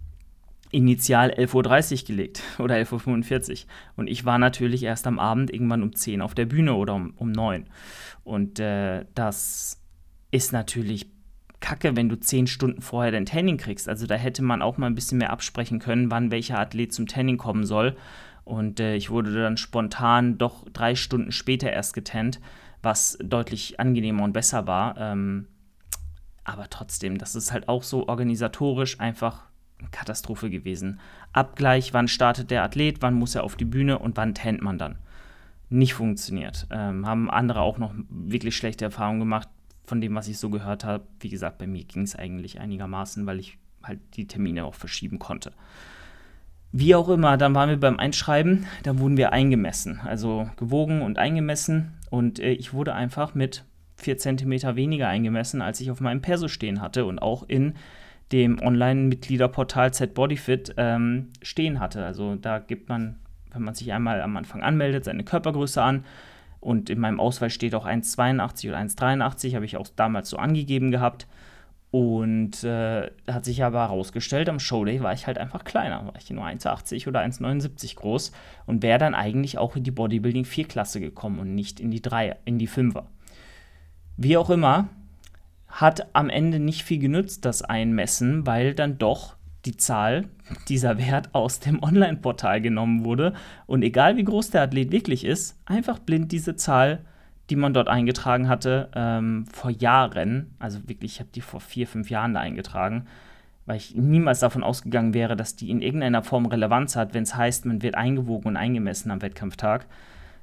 initial 0.71 1.31
11.30 1.31 2.01
Uhr 2.01 2.07
gelegt 2.07 2.43
oder 2.59 2.75
11.45 2.75 3.51
Uhr. 3.51 3.57
Und 3.98 4.07
ich 4.07 4.25
war 4.25 4.38
natürlich 4.38 4.83
erst 4.83 5.07
am 5.07 5.19
Abend 5.19 5.51
irgendwann 5.51 5.83
um 5.83 5.95
10 5.95 6.21
auf 6.21 6.36
der 6.36 6.45
Bühne 6.45 6.75
oder 6.75 6.95
um, 6.95 7.13
um 7.17 7.31
9. 7.31 7.65
Und 8.24 8.59
äh, 8.59 9.05
das 9.15 9.81
ist 10.31 10.53
natürlich 10.53 11.09
kacke, 11.59 11.95
wenn 11.95 12.09
du 12.09 12.15
10 12.15 12.48
Stunden 12.48 12.81
vorher 12.81 13.12
dein 13.12 13.25
Tanning 13.25 13.57
kriegst. 13.57 13.89
Also 13.89 14.05
da 14.07 14.15
hätte 14.15 14.41
man 14.43 14.62
auch 14.62 14.77
mal 14.77 14.88
ein 14.88 14.95
bisschen 14.95 15.17
mehr 15.17 15.31
absprechen 15.31 15.79
können, 15.79 16.12
wann 16.12 16.31
welcher 16.31 16.59
Athlet 16.59 16.93
zum 16.93 17.07
Tanning 17.07 17.38
kommen 17.38 17.65
soll. 17.65 17.98
Und 18.45 18.79
äh, 18.79 18.95
ich 18.95 19.09
wurde 19.09 19.33
dann 19.33 19.57
spontan 19.57 20.38
doch 20.38 20.67
drei 20.71 20.95
Stunden 20.95 21.31
später 21.31 21.71
erst 21.71 21.93
getannt, 21.93 22.39
was 22.81 23.17
deutlich 23.21 23.79
angenehmer 23.79 24.24
und 24.24 24.33
besser 24.33 24.67
war. 24.67 24.98
Ähm, 24.98 25.48
aber 26.50 26.70
trotzdem, 26.70 27.18
das 27.18 27.36
ist 27.36 27.51
halt 27.51 27.70
auch 27.70 27.84
so 27.84 28.08
organisatorisch 28.08 29.00
einfach 29.00 29.46
eine 29.79 29.89
Katastrophe 29.89 30.50
gewesen. 30.50 31.00
Abgleich, 31.32 31.94
wann 31.94 32.08
startet 32.08 32.51
der 32.51 32.63
Athlet, 32.63 33.01
wann 33.01 33.13
muss 33.13 33.36
er 33.36 33.44
auf 33.44 33.56
die 33.56 33.65
Bühne 33.65 34.00
und 34.00 34.18
wann 34.18 34.34
tannt 34.34 34.62
man 34.62 34.77
dann. 34.77 34.98
Nicht 35.70 35.94
funktioniert. 35.94 36.68
Ähm, 36.72 37.06
haben 37.06 37.29
andere 37.29 37.62
auch 37.62 37.77
noch 37.77 37.94
wirklich 38.10 38.58
schlechte 38.58 38.86
Erfahrungen 38.86 39.20
gemacht, 39.20 39.48
von 39.86 40.01
dem, 40.01 40.15
was 40.15 40.27
ich 40.27 40.38
so 40.38 40.50
gehört 40.50 40.84
habe. 40.84 41.06
Wie 41.20 41.29
gesagt, 41.29 41.58
bei 41.60 41.68
mir 41.68 41.84
ging 41.84 42.03
es 42.03 42.15
eigentlich 42.15 42.60
einigermaßen, 42.60 43.25
weil 43.25 43.39
ich 43.39 43.58
halt 43.84 44.00
die 44.15 44.27
Termine 44.27 44.65
auch 44.65 44.75
verschieben 44.75 45.20
konnte. 45.20 45.51
Wie 46.72 46.94
auch 46.94 47.10
immer, 47.10 47.38
dann 47.38 47.56
waren 47.56 47.70
wir 47.70 47.79
beim 47.79 47.98
Einschreiben, 47.98 48.68
da 48.84 49.00
wurden 49.00 49.18
wir 49.18 49.34
eingemessen, 49.34 50.00
also 50.03 50.50
gewogen 50.58 51.01
und 51.01 51.18
eingemessen 51.18 51.98
und 52.12 52.39
äh, 52.39 52.51
ich 52.51 52.74
wurde 52.74 52.94
einfach 52.94 53.34
mit 53.34 53.65
4 54.00 54.18
cm 54.18 54.75
weniger 54.75 55.08
eingemessen, 55.08 55.62
als 55.62 55.82
ich 55.82 55.91
auf 55.91 56.01
meinem 56.01 56.22
Perso 56.22 56.48
stehen 56.48 56.82
hatte 56.82 57.06
und 57.06 57.20
auch 57.20 57.44
in 57.48 57.75
dem 58.32 58.62
Online-Mitgliederportal 58.62 59.94
ZBodyFit 59.94 60.75
ähm, 60.77 61.29
stehen 61.41 61.79
hatte. 61.79 62.06
Also 62.06 62.36
da 62.36 62.60
gibt 62.60 62.89
man, 62.89 63.15
wenn 63.51 63.63
man 63.63 63.74
sich 63.74 63.91
einmal 63.91 64.22
am 64.22 64.38
Anfang 64.38 64.62
anmeldet, 64.62 65.06
seine 65.06 65.24
Körpergröße 65.24 65.82
an 65.82 66.06
und 66.60 66.89
in 66.89 67.00
meinem 67.00 67.20
Ausweis 67.20 67.53
steht 67.53 67.74
auch 67.74 67.86
1,82 67.86 68.70
oder 68.70 68.79
1,83, 68.79 69.56
habe 69.56 69.65
ich 69.65 69.77
auch 69.77 69.88
damals 69.96 70.29
so 70.29 70.38
angegeben 70.38 70.91
gehabt. 70.91 71.27
Und 71.91 72.63
äh, 72.63 73.10
hat 73.27 73.46
sich 73.46 73.63
aber 73.63 73.79
herausgestellt, 73.79 74.48
am 74.48 74.60
Showday 74.60 75.01
war 75.01 75.13
ich 75.13 75.25
halt 75.25 75.39
einfach 75.39 75.63
kleiner. 75.63 76.06
War 76.06 76.13
ich 76.20 76.29
nur 76.29 76.46
1,80 76.46 77.08
oder 77.08 77.22
1,79 77.22 77.96
groß 77.96 78.32
und 78.68 78.84
wäre 78.84 79.00
dann 79.00 79.15
eigentlich 79.15 79.58
auch 79.58 79.75
in 79.75 79.84
die 79.84 79.89
Bodybuilding 79.89 80.44
4-Klasse 80.44 81.00
gekommen 81.00 81.39
und 81.39 81.56
nicht 81.56 81.79
in 81.79 81.89
die 81.89 82.01
3, 82.01 82.38
in 82.46 82.60
die 82.60 82.70
5er. 82.70 83.06
Wie 84.21 84.38
auch 84.38 84.49
immer, 84.49 84.89
hat 85.67 86.13
am 86.13 86.29
Ende 86.29 86.59
nicht 86.59 86.83
viel 86.83 86.99
genützt, 86.99 87.45
das 87.45 87.61
Einmessen, 87.61 88.45
weil 88.45 88.73
dann 88.73 88.98
doch 88.98 89.35
die 89.65 89.77
Zahl, 89.77 90.25
dieser 90.67 90.98
Wert 90.98 91.29
aus 91.33 91.59
dem 91.59 91.83
Online-Portal 91.83 92.59
genommen 92.61 93.05
wurde 93.05 93.33
und 93.65 93.83
egal 93.83 94.17
wie 94.17 94.24
groß 94.24 94.50
der 94.51 94.63
Athlet 94.63 94.91
wirklich 94.91 95.25
ist, 95.25 95.57
einfach 95.65 96.00
blind 96.00 96.31
diese 96.31 96.55
Zahl 96.55 97.03
die 97.50 97.55
man 97.55 97.74
dort 97.74 97.87
eingetragen 97.87 98.48
hatte, 98.48 98.89
ähm, 98.96 99.46
vor 99.51 99.72
Jahren, 99.72 100.55
also 100.59 100.87
wirklich, 100.87 101.13
ich 101.13 101.20
habe 101.20 101.29
die 101.33 101.41
vor 101.41 101.59
vier, 101.59 101.87
fünf 101.87 102.09
Jahren 102.09 102.33
da 102.33 102.39
eingetragen, 102.39 103.07
weil 103.65 103.77
ich 103.77 103.96
niemals 103.96 104.39
davon 104.39 104.63
ausgegangen 104.63 105.13
wäre, 105.13 105.35
dass 105.35 105.55
die 105.55 105.70
in 105.70 105.81
irgendeiner 105.81 106.24
Form 106.24 106.46
Relevanz 106.46 106.96
hat, 106.96 107.13
wenn 107.13 107.24
es 107.24 107.35
heißt, 107.35 107.65
man 107.65 107.81
wird 107.81 107.96
eingewogen 107.96 108.50
und 108.50 108.57
eingemessen 108.57 109.11
am 109.11 109.22
Wettkampftag. 109.22 109.85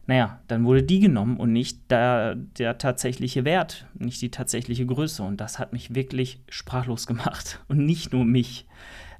Naja, 0.06 0.40
dann 0.46 0.64
wurde 0.64 0.84
die 0.84 1.00
genommen 1.00 1.36
und 1.36 1.52
nicht 1.52 1.90
der, 1.90 2.36
der 2.36 2.78
tatsächliche 2.78 3.44
Wert, 3.44 3.86
nicht 3.94 4.22
die 4.22 4.30
tatsächliche 4.30 4.86
Größe. 4.86 5.22
Und 5.22 5.40
das 5.40 5.58
hat 5.58 5.72
mich 5.72 5.94
wirklich 5.94 6.40
sprachlos 6.48 7.06
gemacht. 7.06 7.60
Und 7.68 7.84
nicht 7.84 8.12
nur 8.12 8.24
mich. 8.24 8.66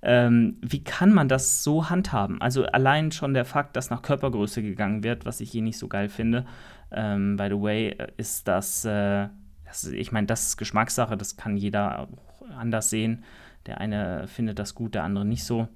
Ähm, 0.03 0.59
wie 0.61 0.85
kann 0.85 1.12
man 1.12 1.29
das 1.29 1.64
so 1.64 1.90
handhaben? 1.90 2.40
Also 2.40 2.64
allein 2.66 3.11
schon 3.11 3.35
der 3.35 3.44
Fakt, 3.44 3.75
dass 3.75 3.90
nach 3.90 4.03
Körpergröße 4.03 4.62
gegangen 4.62 5.03
wird, 5.03 5.25
was 5.25 5.40
ich 5.40 5.51
hier 5.51 5.62
nicht 5.62 5.79
so 5.79 5.88
geil 5.88 6.09
finde, 6.09 6.46
ähm, 6.92 7.37
by 7.37 7.49
the 7.49 7.61
way, 7.61 7.88
äh, 7.88 8.12
ist 8.16 8.46
das, 8.46 8.85
äh, 8.85 9.29
das 9.64 9.85
ich 9.85 10.12
meine, 10.12 10.29
das 10.29 10.46
ist 10.46 10.57
Geschmackssache, 10.57 11.16
das 11.16 11.37
kann 11.37 11.57
jeder 11.57 12.09
anders 12.57 12.90
sehen. 12.90 13.25
Der 13.66 13.81
eine 13.81 14.29
findet 14.29 14.61
das 14.61 14.75
gut, 14.77 14.94
der 14.94 15.03
andere 15.03 15.25
nicht 15.25 15.44
so. 15.44 15.66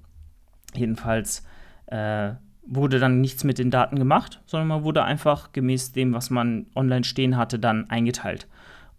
Jedenfalls 0.74 1.44
äh, 1.86 2.34
wurde 2.62 2.98
dann 2.98 3.20
nichts 3.20 3.44
mit 3.44 3.58
den 3.58 3.70
Daten 3.70 3.96
gemacht, 3.96 4.40
sondern 4.46 4.68
man 4.68 4.84
wurde 4.84 5.02
einfach 5.04 5.52
gemäß 5.52 5.92
dem, 5.92 6.12
was 6.12 6.30
man 6.30 6.66
online 6.74 7.04
stehen 7.04 7.36
hatte, 7.36 7.58
dann 7.58 7.88
eingeteilt. 7.90 8.46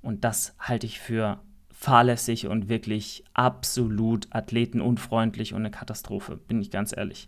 Und 0.02 0.24
das 0.24 0.56
halte 0.60 0.86
ich 0.88 1.00
für 1.00 1.40
fahrlässig 1.72 2.48
und 2.48 2.70
wirklich 2.70 3.24
absolut 3.34 4.28
athletenunfreundlich 4.32 5.54
und 5.54 5.62
eine 5.62 5.72
Katastrophe, 5.72 6.38
bin 6.38 6.62
ich 6.62 6.70
ganz 6.70 6.96
ehrlich. 6.96 7.28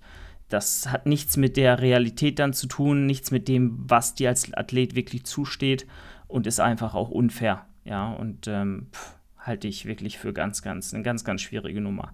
Das 0.49 0.91
hat 0.91 1.07
nichts 1.07 1.37
mit 1.37 1.57
der 1.57 1.81
Realität 1.81 2.37
dann 2.37 2.53
zu 2.53 2.67
tun, 2.67 3.05
nichts 3.07 3.31
mit 3.31 3.47
dem, 3.47 3.79
was 3.89 4.13
dir 4.13 4.29
als 4.29 4.53
Athlet 4.53 4.95
wirklich 4.95 5.25
zusteht 5.25 5.87
und 6.27 6.45
ist 6.45 6.59
einfach 6.59 6.93
auch 6.93 7.09
unfair. 7.09 7.65
Ja, 7.85 8.11
und 8.11 8.47
ähm, 8.47 8.87
pff, 8.91 9.15
halte 9.39 9.67
ich 9.67 9.85
wirklich 9.85 10.19
für 10.19 10.33
ganz, 10.33 10.61
ganz, 10.61 10.93
eine 10.93 11.03
ganz, 11.03 11.23
ganz 11.23 11.41
schwierige 11.41 11.81
Nummer. 11.81 12.13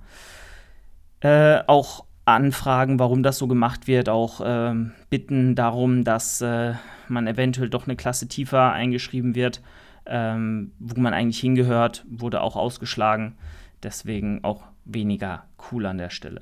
Äh, 1.19 1.59
auch 1.67 2.05
Anfragen, 2.25 2.99
warum 2.99 3.23
das 3.23 3.37
so 3.37 3.47
gemacht 3.47 3.87
wird, 3.87 4.09
auch 4.09 4.41
ähm, 4.43 4.91
Bitten 5.09 5.55
darum, 5.55 6.03
dass 6.03 6.41
äh, 6.41 6.73
man 7.07 7.27
eventuell 7.27 7.69
doch 7.69 7.87
eine 7.87 7.95
Klasse 7.95 8.27
tiefer 8.27 8.71
eingeschrieben 8.71 9.35
wird, 9.35 9.61
ähm, 10.05 10.71
wo 10.79 10.99
man 10.99 11.13
eigentlich 11.13 11.39
hingehört, 11.39 12.05
wurde 12.09 12.41
auch 12.41 12.55
ausgeschlagen. 12.55 13.35
Deswegen 13.81 14.43
auch 14.43 14.63
weniger 14.85 15.45
cool 15.71 15.85
an 15.85 15.97
der 15.97 16.09
Stelle. 16.09 16.41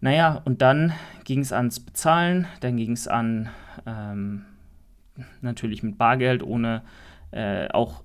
Naja, 0.00 0.42
und 0.44 0.62
dann 0.62 0.92
ging 1.24 1.40
es 1.40 1.52
ans 1.52 1.80
Bezahlen, 1.80 2.46
dann 2.60 2.76
ging 2.76 2.92
es 2.92 3.08
an 3.08 3.48
ähm, 3.86 4.44
natürlich 5.40 5.82
mit 5.82 5.98
Bargeld, 5.98 6.42
ohne 6.42 6.82
äh, 7.30 7.68
auch, 7.68 8.02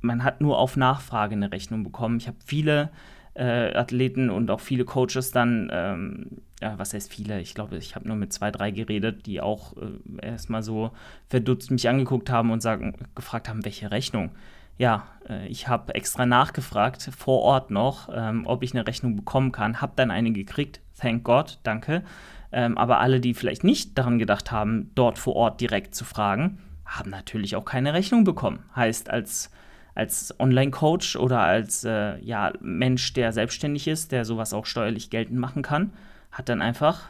man 0.00 0.22
hat 0.22 0.40
nur 0.40 0.58
auf 0.58 0.76
Nachfrage 0.76 1.34
eine 1.34 1.50
Rechnung 1.50 1.82
bekommen. 1.82 2.18
Ich 2.18 2.28
habe 2.28 2.36
viele 2.44 2.90
äh, 3.38 3.74
Athleten 3.74 4.30
und 4.30 4.50
auch 4.50 4.60
viele 4.60 4.84
Coaches 4.84 5.30
dann, 5.30 5.70
ähm, 5.72 6.26
ja, 6.60 6.78
was 6.78 6.92
heißt 6.92 7.12
viele? 7.12 7.40
Ich 7.40 7.54
glaube, 7.54 7.76
ich 7.76 7.94
habe 7.94 8.08
nur 8.08 8.16
mit 8.16 8.32
zwei, 8.32 8.50
drei 8.50 8.70
geredet, 8.70 9.26
die 9.26 9.40
auch 9.40 9.76
äh, 9.76 10.26
erstmal 10.26 10.62
so 10.62 10.90
verdutzt 11.28 11.70
mich 11.70 11.88
angeguckt 11.88 12.30
haben 12.30 12.50
und 12.50 12.60
sagen, 12.60 12.96
gefragt 13.14 13.48
haben, 13.48 13.64
welche 13.64 13.90
Rechnung 13.90 14.30
ja, 14.78 15.08
äh, 15.28 15.46
ich 15.48 15.68
habe 15.68 15.94
extra 15.94 16.24
nachgefragt, 16.24 17.10
vor 17.16 17.42
Ort 17.42 17.70
noch, 17.70 18.08
ähm, 18.14 18.46
ob 18.46 18.62
ich 18.62 18.72
eine 18.72 18.86
Rechnung 18.86 19.16
bekommen 19.16 19.52
kann. 19.52 19.80
Habe 19.80 19.92
dann 19.96 20.10
eine 20.10 20.30
gekriegt, 20.30 20.80
thank 20.98 21.24
God, 21.24 21.58
danke. 21.64 22.02
Ähm, 22.50 22.78
aber 22.78 23.00
alle, 23.00 23.20
die 23.20 23.34
vielleicht 23.34 23.64
nicht 23.64 23.98
daran 23.98 24.18
gedacht 24.18 24.50
haben, 24.52 24.90
dort 24.94 25.18
vor 25.18 25.36
Ort 25.36 25.60
direkt 25.60 25.94
zu 25.94 26.04
fragen, 26.04 26.58
haben 26.86 27.10
natürlich 27.10 27.56
auch 27.56 27.64
keine 27.64 27.92
Rechnung 27.92 28.24
bekommen. 28.24 28.60
Heißt, 28.74 29.10
als, 29.10 29.50
als 29.98 30.32
Online-Coach 30.38 31.16
oder 31.16 31.40
als 31.40 31.82
äh, 31.82 32.20
ja, 32.24 32.52
Mensch, 32.60 33.14
der 33.14 33.32
selbstständig 33.32 33.88
ist, 33.88 34.12
der 34.12 34.24
sowas 34.24 34.52
auch 34.54 34.64
steuerlich 34.64 35.10
geltend 35.10 35.40
machen 35.40 35.62
kann, 35.62 35.92
hat 36.30 36.48
dann 36.48 36.62
einfach, 36.62 37.08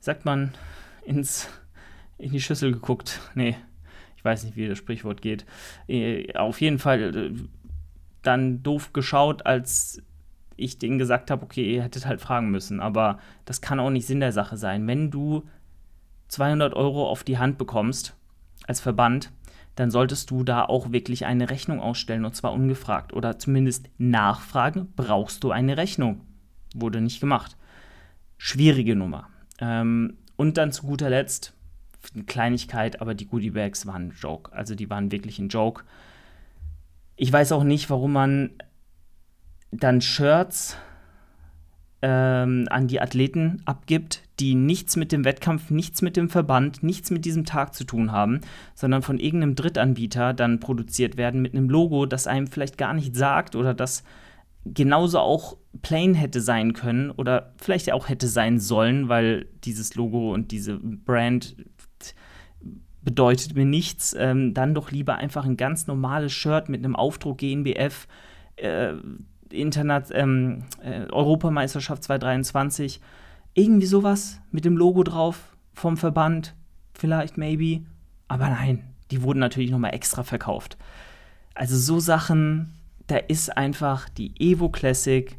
sagt 0.00 0.24
man, 0.24 0.54
ins, 1.04 1.50
in 2.16 2.32
die 2.32 2.40
Schüssel 2.40 2.72
geguckt. 2.72 3.20
Nee, 3.34 3.56
weiß 4.22 4.44
nicht, 4.44 4.56
wie 4.56 4.68
das 4.68 4.78
Sprichwort 4.78 5.20
geht. 5.20 5.44
Äh, 5.86 6.32
auf 6.34 6.62
jeden 6.62 6.78
Fall 6.78 7.14
äh, 7.14 7.34
dann 8.22 8.62
doof 8.62 8.94
geschaut, 8.94 9.44
als 9.44 10.02
ich 10.56 10.78
denen 10.78 10.96
gesagt 10.96 11.30
habe, 11.30 11.44
okay, 11.44 11.74
ihr 11.74 11.82
hättet 11.82 12.06
halt 12.06 12.22
fragen 12.22 12.50
müssen. 12.50 12.80
Aber 12.80 13.18
das 13.44 13.60
kann 13.60 13.80
auch 13.80 13.90
nicht 13.90 14.06
Sinn 14.06 14.20
der 14.20 14.32
Sache 14.32 14.56
sein. 14.56 14.86
Wenn 14.86 15.10
du 15.10 15.46
200 16.28 16.72
Euro 16.72 17.06
auf 17.06 17.22
die 17.22 17.36
Hand 17.36 17.58
bekommst 17.58 18.16
als 18.66 18.80
Verband, 18.80 19.30
dann 19.76 19.90
solltest 19.90 20.30
du 20.30 20.42
da 20.42 20.64
auch 20.64 20.90
wirklich 20.90 21.26
eine 21.26 21.50
Rechnung 21.50 21.80
ausstellen 21.80 22.24
und 22.24 22.34
zwar 22.34 22.52
ungefragt 22.52 23.12
oder 23.12 23.38
zumindest 23.38 23.88
nachfragen, 23.98 24.92
brauchst 24.96 25.44
du 25.44 25.52
eine 25.52 25.76
Rechnung? 25.76 26.22
Wurde 26.74 27.00
nicht 27.00 27.20
gemacht. 27.20 27.56
schwierige 28.38 28.96
Nummer. 28.96 29.28
Ähm, 29.60 30.18
und 30.36 30.58
dann 30.58 30.72
zu 30.72 30.82
guter 30.82 31.08
Letzt 31.08 31.54
eine 32.14 32.24
Kleinigkeit, 32.24 33.00
aber 33.00 33.14
die 33.14 33.26
Goodie 33.26 33.50
Bags 33.50 33.86
waren 33.86 34.08
ein 34.08 34.14
Joke. 34.18 34.52
Also 34.52 34.74
die 34.74 34.90
waren 34.90 35.10
wirklich 35.10 35.38
ein 35.38 35.48
Joke. 35.48 35.84
Ich 37.16 37.32
weiß 37.32 37.52
auch 37.52 37.64
nicht, 37.64 37.88
warum 37.88 38.12
man 38.12 38.50
dann 39.70 40.00
Shirts 40.00 40.76
ähm, 42.02 42.66
an 42.70 42.88
die 42.88 43.00
Athleten 43.00 43.62
abgibt, 43.64 44.22
die 44.38 44.54
nichts 44.54 44.96
mit 44.96 45.12
dem 45.12 45.24
Wettkampf, 45.24 45.70
nichts 45.70 46.02
mit 46.02 46.16
dem 46.16 46.28
Verband, 46.28 46.82
nichts 46.82 47.10
mit 47.10 47.24
diesem 47.24 47.44
Tag 47.44 47.74
zu 47.74 47.84
tun 47.84 48.12
haben, 48.12 48.40
sondern 48.74 49.02
von 49.02 49.18
irgendeinem 49.18 49.54
Drittanbieter 49.54 50.34
dann 50.34 50.60
produziert 50.60 51.16
werden 51.16 51.40
mit 51.40 51.54
einem 51.54 51.70
Logo, 51.70 52.06
das 52.06 52.26
einem 52.26 52.46
vielleicht 52.46 52.76
gar 52.76 52.92
nicht 52.92 53.16
sagt 53.16 53.56
oder 53.56 53.72
das 53.72 54.04
genauso 54.64 55.20
auch 55.20 55.56
plain 55.82 56.14
hätte 56.14 56.40
sein 56.40 56.72
können 56.72 57.10
oder 57.10 57.52
vielleicht 57.56 57.92
auch 57.92 58.08
hätte 58.08 58.28
sein 58.28 58.58
sollen, 58.58 59.08
weil 59.08 59.46
dieses 59.64 59.94
Logo 59.94 60.34
und 60.34 60.50
diese 60.50 60.78
Brand 60.78 61.56
bedeutet 63.02 63.54
mir 63.54 63.64
nichts. 63.64 64.14
Ähm, 64.18 64.52
dann 64.52 64.74
doch 64.74 64.90
lieber 64.90 65.16
einfach 65.16 65.44
ein 65.44 65.56
ganz 65.56 65.86
normales 65.86 66.32
Shirt 66.32 66.68
mit 66.68 66.84
einem 66.84 66.96
Aufdruck 66.96 67.38
GNBF, 67.38 68.08
äh, 68.56 68.94
Internet, 69.50 70.08
ähm, 70.12 70.64
äh, 70.82 71.10
Europameisterschaft 71.10 72.02
2023. 72.04 73.00
Irgendwie 73.54 73.86
sowas 73.86 74.40
mit 74.50 74.64
dem 74.64 74.76
Logo 74.76 75.02
drauf 75.02 75.56
vom 75.72 75.96
Verband, 75.96 76.54
vielleicht, 76.94 77.38
maybe. 77.38 77.84
Aber 78.28 78.48
nein, 78.48 78.84
die 79.10 79.22
wurden 79.22 79.38
natürlich 79.38 79.70
nochmal 79.70 79.94
extra 79.94 80.22
verkauft. 80.22 80.76
Also 81.54 81.76
so 81.76 82.00
Sachen, 82.00 82.74
da 83.06 83.16
ist 83.16 83.56
einfach 83.56 84.08
die 84.08 84.32
Evo 84.38 84.68
Classic, 84.68 85.36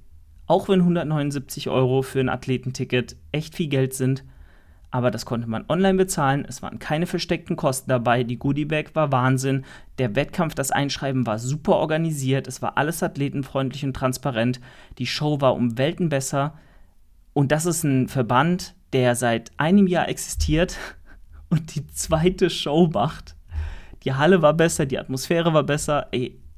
auch 0.48 0.70
wenn 0.70 0.80
179 0.80 1.70
Euro 1.70 2.02
für 2.02 2.20
ein 2.20 2.30
Athletenticket 2.30 3.18
echt 3.32 3.56
viel 3.56 3.68
Geld 3.68 3.94
sind, 3.94 4.24
aber 4.90 5.12
das 5.12 5.26
konnte 5.26 5.48
man 5.48 5.66
online 5.68 5.98
bezahlen. 5.98 6.46
Es 6.48 6.62
waren 6.62 6.80
keine 6.80 7.08
versteckten 7.08 7.56
Kosten 7.56 7.90
dabei. 7.90 8.24
Die 8.24 8.40
Goodiebag 8.40 8.92
war 8.94 9.12
Wahnsinn. 9.12 9.66
Der 9.98 10.16
Wettkampf, 10.16 10.56
das 10.56 10.72
Einschreiben 10.72 11.26
war 11.26 11.40
super 11.40 11.76
organisiert. 11.76 12.48
Es 12.48 12.62
war 12.62 12.78
alles 12.78 13.04
athletenfreundlich 13.04 13.84
und 13.84 13.94
transparent. 13.94 14.62
Die 14.98 15.08
Show 15.08 15.42
war 15.42 15.56
um 15.56 15.78
Welten 15.78 16.10
besser. 16.10 16.54
Und 17.34 17.52
das 17.52 17.66
ist 17.66 17.84
ein 17.84 18.08
Verband, 18.08 18.76
der 18.94 19.16
seit 19.16 19.52
einem 19.58 19.88
Jahr 19.88 20.08
existiert 20.08 20.78
und 21.50 21.76
die 21.76 21.86
zweite 21.88 22.50
Show 22.50 22.90
macht. 22.94 23.36
Die 24.04 24.14
Halle 24.14 24.42
war 24.42 24.54
besser, 24.54 24.86
die 24.86 25.00
Atmosphäre 25.00 25.54
war 25.54 25.64
besser. 25.64 26.10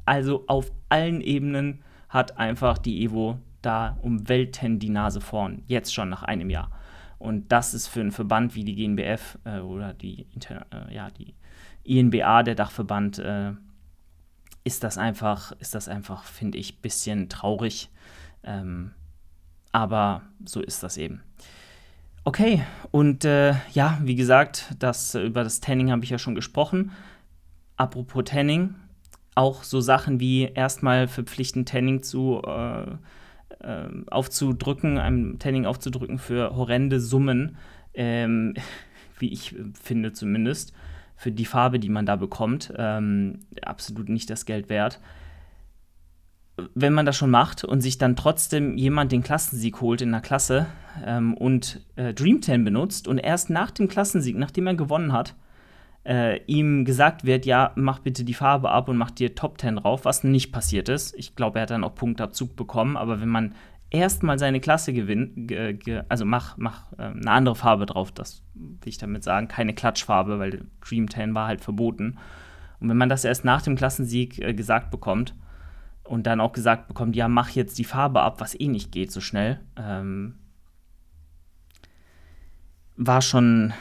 Also 0.05 0.43
auf 0.47 0.71
allen 0.89 1.21
Ebenen 1.21 1.81
hat 2.09 2.37
einfach 2.37 2.77
die 2.77 3.03
Evo 3.03 3.39
da 3.61 3.97
um 4.01 4.29
Welten 4.29 4.79
die 4.79 4.89
Nase 4.89 5.19
vorn. 5.19 5.63
Jetzt 5.65 5.93
schon 5.93 6.09
nach 6.09 6.23
einem 6.23 6.49
Jahr. 6.49 6.71
Und 7.19 7.51
das 7.51 7.73
ist 7.73 7.87
für 7.87 7.99
einen 7.99 8.11
Verband 8.11 8.55
wie 8.55 8.63
die 8.63 8.75
GNBF 8.75 9.37
äh, 9.43 9.59
oder 9.59 9.93
die, 9.93 10.25
äh, 10.49 10.93
ja, 10.93 11.09
die 11.11 11.35
INBA, 11.83 12.43
der 12.43 12.55
Dachverband, 12.55 13.19
äh, 13.19 13.51
ist 14.63 14.83
das 14.83 14.97
einfach, 14.97 15.53
einfach, 15.87 16.23
finde 16.23 16.57
ich, 16.57 16.75
ein 16.75 16.81
bisschen 16.81 17.29
traurig. 17.29 17.89
Ähm, 18.43 18.91
aber 19.71 20.23
so 20.45 20.61
ist 20.61 20.81
das 20.81 20.97
eben. 20.97 21.21
Okay, 22.23 22.63
und 22.91 23.25
äh, 23.25 23.55
ja, 23.73 23.99
wie 24.03 24.15
gesagt, 24.15 24.75
das, 24.79 25.15
über 25.15 25.43
das 25.43 25.61
Tanning 25.61 25.91
habe 25.91 26.03
ich 26.03 26.09
ja 26.09 26.19
schon 26.19 26.35
gesprochen. 26.35 26.91
Apropos 27.75 28.23
Tanning, 28.25 28.75
auch 29.35 29.63
so 29.63 29.81
Sachen 29.81 30.19
wie 30.19 30.43
erstmal 30.43 31.07
verpflichtend 31.07 31.69
Tanning 31.69 32.03
zu 32.03 32.41
äh, 32.45 32.83
äh, 32.83 32.97
aufzudrücken, 34.09 34.97
einem 34.97 35.39
Tanning 35.39 35.65
aufzudrücken 35.65 36.17
für 36.17 36.55
horrende 36.55 36.99
Summen, 36.99 37.57
ähm, 37.93 38.53
wie 39.19 39.31
ich 39.31 39.55
finde 39.81 40.13
zumindest, 40.13 40.73
für 41.15 41.31
die 41.31 41.45
Farbe, 41.45 41.79
die 41.79 41.89
man 41.89 42.05
da 42.05 42.15
bekommt, 42.15 42.73
ähm, 42.77 43.39
absolut 43.61 44.07
nicht 44.07 44.29
das 44.29 44.45
Geld 44.45 44.69
wert. 44.69 45.01
Wenn 46.73 46.93
man 46.93 47.05
das 47.05 47.17
schon 47.17 47.29
macht 47.29 47.65
und 47.65 47.81
sich 47.81 47.97
dann 47.97 48.15
trotzdem 48.15 48.77
jemand 48.77 49.11
den 49.11 49.23
Klassensieg 49.23 49.81
holt 49.81 50.01
in 50.01 50.11
der 50.11 50.21
Klasse 50.21 50.67
ähm, 51.05 51.33
und 51.33 51.81
äh, 51.97 52.13
Dream 52.13 52.41
10 52.41 52.63
benutzt 52.63 53.07
und 53.07 53.17
erst 53.17 53.49
nach 53.49 53.71
dem 53.71 53.89
Klassensieg, 53.89 54.37
nachdem 54.37 54.67
er 54.67 54.75
gewonnen 54.75 55.11
hat, 55.11 55.35
äh, 56.05 56.43
ihm 56.45 56.85
gesagt 56.85 57.25
wird, 57.25 57.45
ja, 57.45 57.71
mach 57.75 57.99
bitte 57.99 58.23
die 58.23 58.33
Farbe 58.33 58.69
ab 58.69 58.89
und 58.89 58.97
mach 58.97 59.11
dir 59.11 59.35
Top 59.35 59.59
10 59.59 59.77
drauf, 59.77 60.05
was 60.05 60.23
nicht 60.23 60.51
passiert 60.51 60.89
ist. 60.89 61.13
Ich 61.15 61.35
glaube, 61.35 61.59
er 61.59 61.63
hat 61.63 61.71
dann 61.71 61.83
auch 61.83 61.95
Punktabzug 61.95 62.55
bekommen, 62.55 62.97
aber 62.97 63.21
wenn 63.21 63.29
man 63.29 63.55
erstmal 63.89 64.39
seine 64.39 64.59
Klasse 64.59 64.93
gewinnt, 64.93 65.51
also 66.09 66.25
mach, 66.25 66.57
mach 66.57 66.91
äh, 66.93 67.03
eine 67.03 67.31
andere 67.31 67.55
Farbe 67.55 67.85
drauf, 67.85 68.11
das 68.11 68.43
will 68.53 68.89
ich 68.89 68.97
damit 68.97 69.23
sagen, 69.23 69.47
keine 69.47 69.73
Klatschfarbe, 69.73 70.39
weil 70.39 70.65
Dream 70.81 71.09
10 71.09 71.33
war 71.33 71.47
halt 71.47 71.61
verboten. 71.61 72.17
Und 72.79 72.89
wenn 72.89 72.97
man 72.97 73.09
das 73.09 73.25
erst 73.25 73.43
nach 73.45 73.61
dem 73.61 73.75
Klassensieg 73.75 74.39
äh, 74.39 74.53
gesagt 74.53 74.91
bekommt 74.91 75.35
und 76.03 76.27
dann 76.27 76.39
auch 76.39 76.53
gesagt 76.53 76.87
bekommt, 76.87 77.15
ja, 77.15 77.27
mach 77.27 77.49
jetzt 77.49 77.77
die 77.77 77.83
Farbe 77.83 78.21
ab, 78.21 78.39
was 78.39 78.59
eh 78.59 78.67
nicht 78.67 78.91
geht 78.91 79.11
so 79.11 79.21
schnell, 79.21 79.59
ähm, 79.75 80.35
war 82.95 83.21
schon 83.21 83.73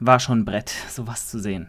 war 0.00 0.18
schon 0.18 0.40
ein 0.40 0.44
Brett, 0.44 0.74
sowas 0.88 1.28
zu 1.28 1.38
sehen. 1.38 1.68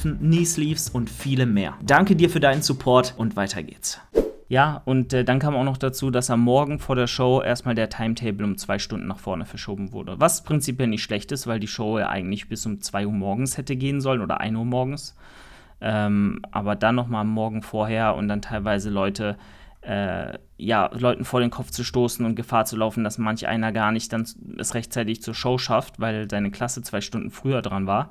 Hilfen, 0.01 0.19
Knee 0.19 0.45
Sleeves 0.45 0.89
und 0.89 1.09
viele 1.09 1.45
mehr. 1.45 1.75
Danke 1.81 2.15
dir 2.15 2.29
für 2.29 2.39
deinen 2.39 2.61
Support 2.61 3.13
und 3.17 3.35
weiter 3.35 3.61
geht's. 3.61 3.99
Ja, 4.49 4.81
und 4.85 5.13
äh, 5.13 5.23
dann 5.23 5.39
kam 5.39 5.55
auch 5.55 5.63
noch 5.63 5.77
dazu, 5.77 6.11
dass 6.11 6.29
am 6.29 6.41
Morgen 6.41 6.79
vor 6.79 6.95
der 6.95 7.07
Show 7.07 7.41
erstmal 7.41 7.75
der 7.75 7.89
Timetable 7.89 8.45
um 8.45 8.57
zwei 8.57 8.79
Stunden 8.79 9.07
nach 9.07 9.19
vorne 9.19 9.45
verschoben 9.45 9.93
wurde. 9.93 10.19
Was 10.19 10.43
prinzipiell 10.43 10.89
nicht 10.89 11.03
schlecht 11.03 11.31
ist, 11.31 11.47
weil 11.47 11.59
die 11.59 11.67
Show 11.67 11.99
ja 11.99 12.09
eigentlich 12.09 12.49
bis 12.49 12.65
um 12.65 12.81
2 12.81 13.05
Uhr 13.05 13.13
morgens 13.13 13.57
hätte 13.57 13.75
gehen 13.75 14.01
sollen 14.01 14.21
oder 14.21 14.41
1 14.41 14.57
Uhr 14.57 14.65
morgens. 14.65 15.15
Ähm, 15.79 16.41
aber 16.51 16.75
dann 16.75 16.95
nochmal 16.95 17.21
am 17.21 17.29
Morgen 17.29 17.61
vorher 17.61 18.15
und 18.15 18.27
dann 18.27 18.41
teilweise 18.41 18.89
Leute, 18.89 19.37
äh, 19.81 20.37
ja, 20.57 20.89
Leuten 20.93 21.23
vor 21.23 21.39
den 21.39 21.49
Kopf 21.49 21.71
zu 21.71 21.83
stoßen 21.83 22.25
und 22.25 22.35
Gefahr 22.35 22.65
zu 22.65 22.75
laufen, 22.75 23.03
dass 23.03 23.17
manch 23.17 23.47
einer 23.47 23.71
gar 23.71 23.91
nicht 23.91 24.11
dann 24.11 24.27
es 24.57 24.73
rechtzeitig 24.73 25.21
zur 25.21 25.33
Show 25.33 25.57
schafft, 25.57 25.99
weil 25.99 26.29
seine 26.29 26.51
Klasse 26.51 26.81
zwei 26.81 27.01
Stunden 27.01 27.31
früher 27.31 27.61
dran 27.61 27.87
war. 27.87 28.09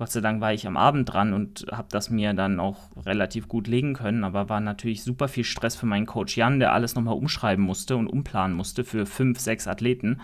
Gott 0.00 0.12
sei 0.12 0.22
Dank 0.22 0.40
war 0.40 0.54
ich 0.54 0.66
am 0.66 0.78
Abend 0.78 1.12
dran 1.12 1.34
und 1.34 1.66
habe 1.70 1.88
das 1.90 2.08
mir 2.08 2.32
dann 2.32 2.58
auch 2.58 2.88
relativ 3.04 3.48
gut 3.48 3.68
legen 3.68 3.92
können, 3.92 4.24
aber 4.24 4.48
war 4.48 4.58
natürlich 4.58 5.04
super 5.04 5.28
viel 5.28 5.44
Stress 5.44 5.76
für 5.76 5.84
meinen 5.84 6.06
Coach 6.06 6.38
Jan, 6.38 6.58
der 6.58 6.72
alles 6.72 6.94
nochmal 6.94 7.16
umschreiben 7.16 7.62
musste 7.62 7.98
und 7.98 8.06
umplanen 8.06 8.56
musste 8.56 8.82
für 8.82 9.04
fünf, 9.04 9.38
sechs 9.40 9.68
Athleten. 9.68 10.22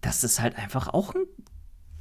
Das 0.00 0.24
ist 0.24 0.40
halt 0.40 0.56
einfach 0.56 0.88
auch 0.88 1.14
ein 1.14 1.26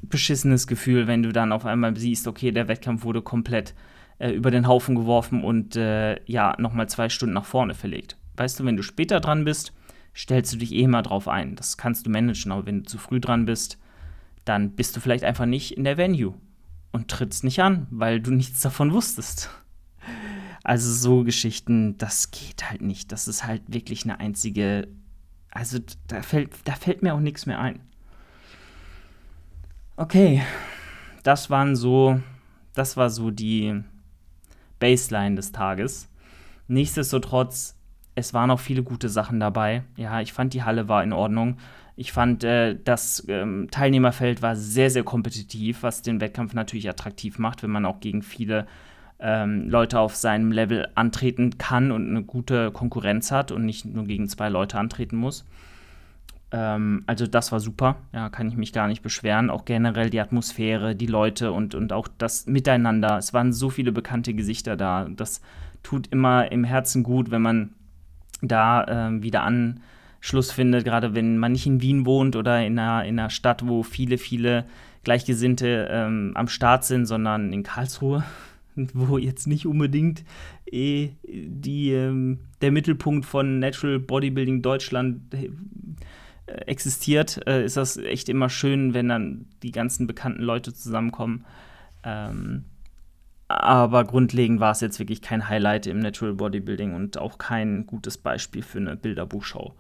beschissenes 0.01 0.67
Gefühl, 0.67 1.05
wenn 1.05 1.21
du 1.21 1.33
dann 1.33 1.51
auf 1.51 1.65
einmal 1.65 1.97
siehst, 1.97 2.27
okay, 2.27 2.53
der 2.53 2.69
Wettkampf 2.69 3.03
wurde 3.03 3.21
komplett 3.21 3.75
äh, 4.19 4.31
über 4.31 4.49
den 4.49 4.65
Haufen 4.65 4.95
geworfen 4.95 5.43
und 5.43 5.75
äh, 5.75 6.23
ja, 6.27 6.55
nochmal 6.59 6.87
zwei 6.87 7.09
Stunden 7.09 7.33
nach 7.33 7.43
vorne 7.43 7.73
verlegt. 7.73 8.15
Weißt 8.37 8.57
du, 8.57 8.63
wenn 8.63 8.77
du 8.77 8.83
später 8.83 9.19
dran 9.19 9.43
bist, 9.43 9.73
stellst 10.15 10.53
du 10.53 10.57
dich 10.57 10.73
eh 10.73 10.87
mal 10.87 11.01
drauf 11.01 11.27
ein. 11.27 11.57
Das 11.57 11.75
kannst 11.75 12.05
du 12.05 12.09
managen, 12.09 12.53
aber 12.53 12.65
wenn 12.65 12.83
du 12.83 12.89
zu 12.89 12.97
früh 12.97 13.19
dran 13.19 13.43
bist, 13.43 13.77
dann 14.45 14.77
bist 14.77 14.95
du 14.95 15.01
vielleicht 15.01 15.25
einfach 15.25 15.45
nicht 15.45 15.75
in 15.75 15.83
der 15.83 15.97
Venue 15.97 16.35
und 16.91 17.09
trittst 17.09 17.43
nicht 17.43 17.61
an, 17.61 17.87
weil 17.91 18.19
du 18.19 18.31
nichts 18.31 18.61
davon 18.61 18.93
wusstest. 18.93 19.49
Also 20.63 20.91
so 20.91 21.23
Geschichten, 21.23 21.97
das 21.97 22.31
geht 22.31 22.69
halt 22.69 22.81
nicht. 22.81 23.11
Das 23.11 23.27
ist 23.27 23.45
halt 23.45 23.63
wirklich 23.67 24.03
eine 24.03 24.19
einzige. 24.19 24.87
Also 25.51 25.79
da 26.07 26.21
fällt, 26.21 26.51
da 26.65 26.73
fällt 26.73 27.01
mir 27.01 27.13
auch 27.13 27.19
nichts 27.19 27.45
mehr 27.45 27.59
ein. 27.59 27.79
Okay, 29.97 30.43
das 31.23 31.49
waren 31.49 31.75
so, 31.75 32.21
das 32.73 32.95
war 32.97 33.09
so 33.09 33.31
die 33.31 33.83
Baseline 34.79 35.35
des 35.35 35.51
Tages. 35.51 36.07
Nichtsdestotrotz, 36.67 37.75
es 38.15 38.33
waren 38.33 38.51
auch 38.51 38.59
viele 38.59 38.83
gute 38.83 39.09
Sachen 39.09 39.39
dabei. 39.39 39.83
Ja, 39.95 40.21
ich 40.21 40.33
fand 40.33 40.53
die 40.53 40.63
Halle 40.63 40.87
war 40.87 41.03
in 41.03 41.13
Ordnung. 41.13 41.57
Ich 41.99 42.13
fand, 42.13 42.45
äh, 42.45 42.77
das 42.81 43.25
ähm, 43.27 43.67
Teilnehmerfeld 43.71 44.41
war 44.41 44.55
sehr, 44.55 44.89
sehr 44.89 45.03
kompetitiv, 45.03 45.83
was 45.83 46.01
den 46.01 46.21
Wettkampf 46.21 46.53
natürlich 46.53 46.89
attraktiv 46.89 47.39
macht, 47.39 47.61
wenn 47.61 47.71
man 47.71 47.85
auch 47.85 47.99
gegen 47.99 48.21
viele 48.21 48.67
ähm, 49.19 49.69
Leute 49.69 49.99
auf 49.99 50.15
seinem 50.15 50.53
Level 50.53 50.87
antreten 50.95 51.57
kann 51.57 51.91
und 51.91 52.09
eine 52.09 52.23
gute 52.23 52.71
Konkurrenz 52.71 53.33
hat 53.33 53.51
und 53.51 53.65
nicht 53.65 53.83
nur 53.83 54.05
gegen 54.05 54.29
zwei 54.29 54.47
Leute 54.47 54.79
antreten 54.79 55.17
muss. 55.17 55.45
Ähm, 56.51 57.03
also 57.05 57.27
das 57.27 57.51
war 57.51 57.59
super, 57.59 57.97
ja, 58.13 58.29
kann 58.29 58.47
ich 58.47 58.55
mich 58.55 58.71
gar 58.71 58.87
nicht 58.87 59.01
beschweren. 59.01 59.49
Auch 59.49 59.65
generell 59.65 60.09
die 60.09 60.21
Atmosphäre, 60.21 60.95
die 60.95 61.05
Leute 61.05 61.51
und, 61.51 61.75
und 61.75 61.91
auch 61.91 62.07
das 62.17 62.45
Miteinander. 62.47 63.17
Es 63.17 63.33
waren 63.33 63.51
so 63.51 63.69
viele 63.69 63.91
bekannte 63.91 64.33
Gesichter 64.33 64.77
da. 64.77 65.05
Das 65.09 65.41
tut 65.83 66.07
immer 66.07 66.49
im 66.49 66.63
Herzen 66.63 67.03
gut, 67.03 67.29
wenn 67.29 67.41
man 67.41 67.73
da 68.41 68.85
äh, 69.09 69.21
wieder 69.21 69.43
Anschluss 70.19 70.51
findet, 70.51 70.83
gerade 70.83 71.15
wenn 71.15 71.37
man 71.37 71.53
nicht 71.53 71.65
in 71.65 71.81
Wien 71.81 72.05
wohnt 72.05 72.35
oder 72.35 72.65
in 72.65 72.77
einer, 72.77 73.05
in 73.05 73.19
einer 73.19 73.29
Stadt, 73.29 73.67
wo 73.67 73.83
viele, 73.83 74.17
viele 74.17 74.65
Gleichgesinnte 75.03 75.87
ähm, 75.89 76.33
am 76.35 76.47
Start 76.47 76.83
sind, 76.83 77.05
sondern 77.05 77.53
in 77.53 77.63
Karlsruhe, 77.63 78.23
wo 78.93 79.17
jetzt 79.17 79.47
nicht 79.47 79.65
unbedingt 79.65 80.23
eh 80.69 81.11
die, 81.23 81.91
ähm, 81.91 82.39
der 82.61 82.71
Mittelpunkt 82.71 83.25
von 83.25 83.59
Natural 83.59 83.99
Bodybuilding 83.99 84.61
Deutschland 84.61 85.21
äh, 85.33 85.49
existiert, 86.65 87.39
äh, 87.47 87.63
ist 87.63 87.77
das 87.77 87.95
echt 87.95 88.27
immer 88.27 88.49
schön, 88.49 88.93
wenn 88.93 89.07
dann 89.07 89.45
die 89.63 89.71
ganzen 89.71 90.05
bekannten 90.05 90.43
Leute 90.43 90.73
zusammenkommen. 90.73 91.45
Ähm, 92.03 92.65
aber 93.49 94.03
grundlegend 94.03 94.59
war 94.59 94.71
es 94.71 94.79
jetzt 94.79 94.99
wirklich 94.99 95.23
kein 95.23 95.49
Highlight 95.49 95.87
im 95.87 95.99
Natural 95.99 96.35
Bodybuilding 96.35 96.93
und 96.93 97.17
auch 97.17 97.39
kein 97.39 97.87
gutes 97.87 98.19
Beispiel 98.19 98.61
für 98.61 98.77
eine 98.77 98.95
Bilderbuchshow. 98.95 99.73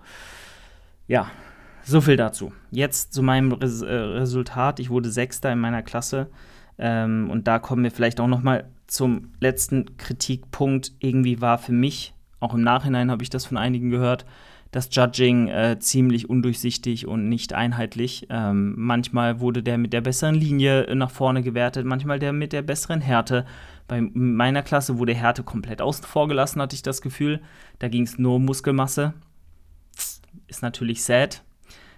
Ja, 1.07 1.29
so 1.83 2.01
viel 2.01 2.17
dazu. 2.17 2.51
Jetzt 2.71 3.13
zu 3.13 3.21
meinem 3.21 3.51
Res 3.51 3.83
äh, 3.83 3.93
Resultat. 3.93 4.79
Ich 4.79 4.89
wurde 4.89 5.11
Sechster 5.11 5.51
in 5.51 5.59
meiner 5.59 5.83
Klasse. 5.83 6.31
Ähm, 6.79 7.29
und 7.29 7.47
da 7.47 7.59
kommen 7.59 7.83
wir 7.83 7.91
vielleicht 7.91 8.19
auch 8.19 8.27
noch 8.27 8.41
mal 8.41 8.67
zum 8.87 9.33
letzten 9.39 9.97
Kritikpunkt. 9.97 10.93
Irgendwie 10.99 11.39
war 11.39 11.59
für 11.59 11.71
mich, 11.71 12.15
auch 12.39 12.55
im 12.55 12.61
Nachhinein 12.61 13.11
habe 13.11 13.21
ich 13.21 13.29
das 13.29 13.45
von 13.45 13.57
einigen 13.57 13.91
gehört, 13.91 14.25
das 14.71 14.89
Judging 14.91 15.47
äh, 15.47 15.79
ziemlich 15.79 16.29
undurchsichtig 16.29 17.07
und 17.07 17.27
nicht 17.27 17.53
einheitlich. 17.53 18.27
Ähm, 18.29 18.75
manchmal 18.77 19.39
wurde 19.39 19.63
der 19.63 19.77
mit 19.77 19.93
der 19.93 20.01
besseren 20.01 20.35
Linie 20.35 20.95
nach 20.95 21.09
vorne 21.09 21.41
gewertet, 21.41 21.85
manchmal 21.85 22.19
der 22.19 22.33
mit 22.33 22.53
der 22.53 22.61
besseren 22.61 23.01
Härte. 23.01 23.45
Bei 23.87 24.01
meiner 24.01 24.61
Klasse 24.61 24.99
wurde 24.99 25.15
Härte 25.15 25.43
komplett 25.43 25.81
außen 25.81 26.05
vor 26.05 26.27
gelassen, 26.27 26.61
hatte 26.61 26.75
ich 26.75 26.83
das 26.83 27.01
Gefühl. 27.01 27.41
Da 27.79 27.87
ging 27.87 28.03
es 28.03 28.19
nur 28.19 28.35
um 28.35 28.45
Muskelmasse. 28.45 29.13
Ist 30.47 30.61
natürlich 30.61 31.03
sad, 31.03 31.43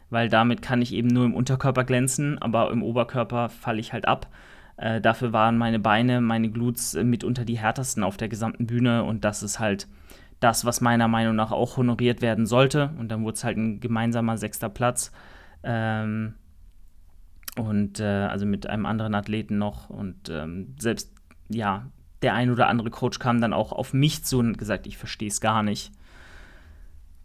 weil 0.09 0.29
damit 0.29 0.61
kann 0.61 0.81
ich 0.81 0.93
eben 0.93 1.09
nur 1.09 1.25
im 1.25 1.33
Unterkörper 1.33 1.83
glänzen, 1.83 2.37
aber 2.41 2.71
im 2.71 2.83
Oberkörper 2.83 3.49
falle 3.49 3.81
ich 3.81 3.91
halt 3.91 4.07
ab. 4.07 4.29
Äh, 4.77 5.01
dafür 5.01 5.33
waren 5.33 5.57
meine 5.57 5.79
Beine, 5.79 6.21
meine 6.21 6.49
Glutes 6.49 6.95
äh, 6.95 7.03
mitunter 7.03 7.43
die 7.43 7.59
härtesten 7.59 8.03
auf 8.03 8.15
der 8.15 8.29
gesamten 8.29 8.65
Bühne 8.65 9.03
und 9.03 9.25
das 9.25 9.43
ist 9.43 9.59
halt 9.59 9.87
das, 10.41 10.65
was 10.65 10.81
meiner 10.81 11.07
Meinung 11.07 11.35
nach 11.35 11.51
auch 11.51 11.77
honoriert 11.77 12.21
werden 12.21 12.45
sollte. 12.45 12.91
Und 12.99 13.09
dann 13.09 13.23
wurde 13.23 13.35
es 13.35 13.43
halt 13.45 13.57
ein 13.57 13.79
gemeinsamer 13.79 14.37
sechster 14.37 14.69
Platz. 14.69 15.13
Ähm, 15.63 16.33
und 17.57 17.99
äh, 17.99 18.25
also 18.25 18.45
mit 18.45 18.67
einem 18.67 18.85
anderen 18.85 19.15
Athleten 19.15 19.57
noch. 19.57 19.89
Und 19.89 20.29
ähm, 20.29 20.75
selbst, 20.79 21.13
ja, 21.47 21.85
der 22.23 22.33
ein 22.33 22.49
oder 22.49 22.67
andere 22.67 22.89
Coach 22.89 23.19
kam 23.19 23.39
dann 23.39 23.53
auch 23.53 23.71
auf 23.71 23.93
mich 23.93 24.23
zu 24.23 24.39
und 24.39 24.57
gesagt, 24.57 24.87
ich 24.87 24.97
verstehe 24.97 25.29
es 25.29 25.41
gar 25.41 25.63
nicht. 25.63 25.91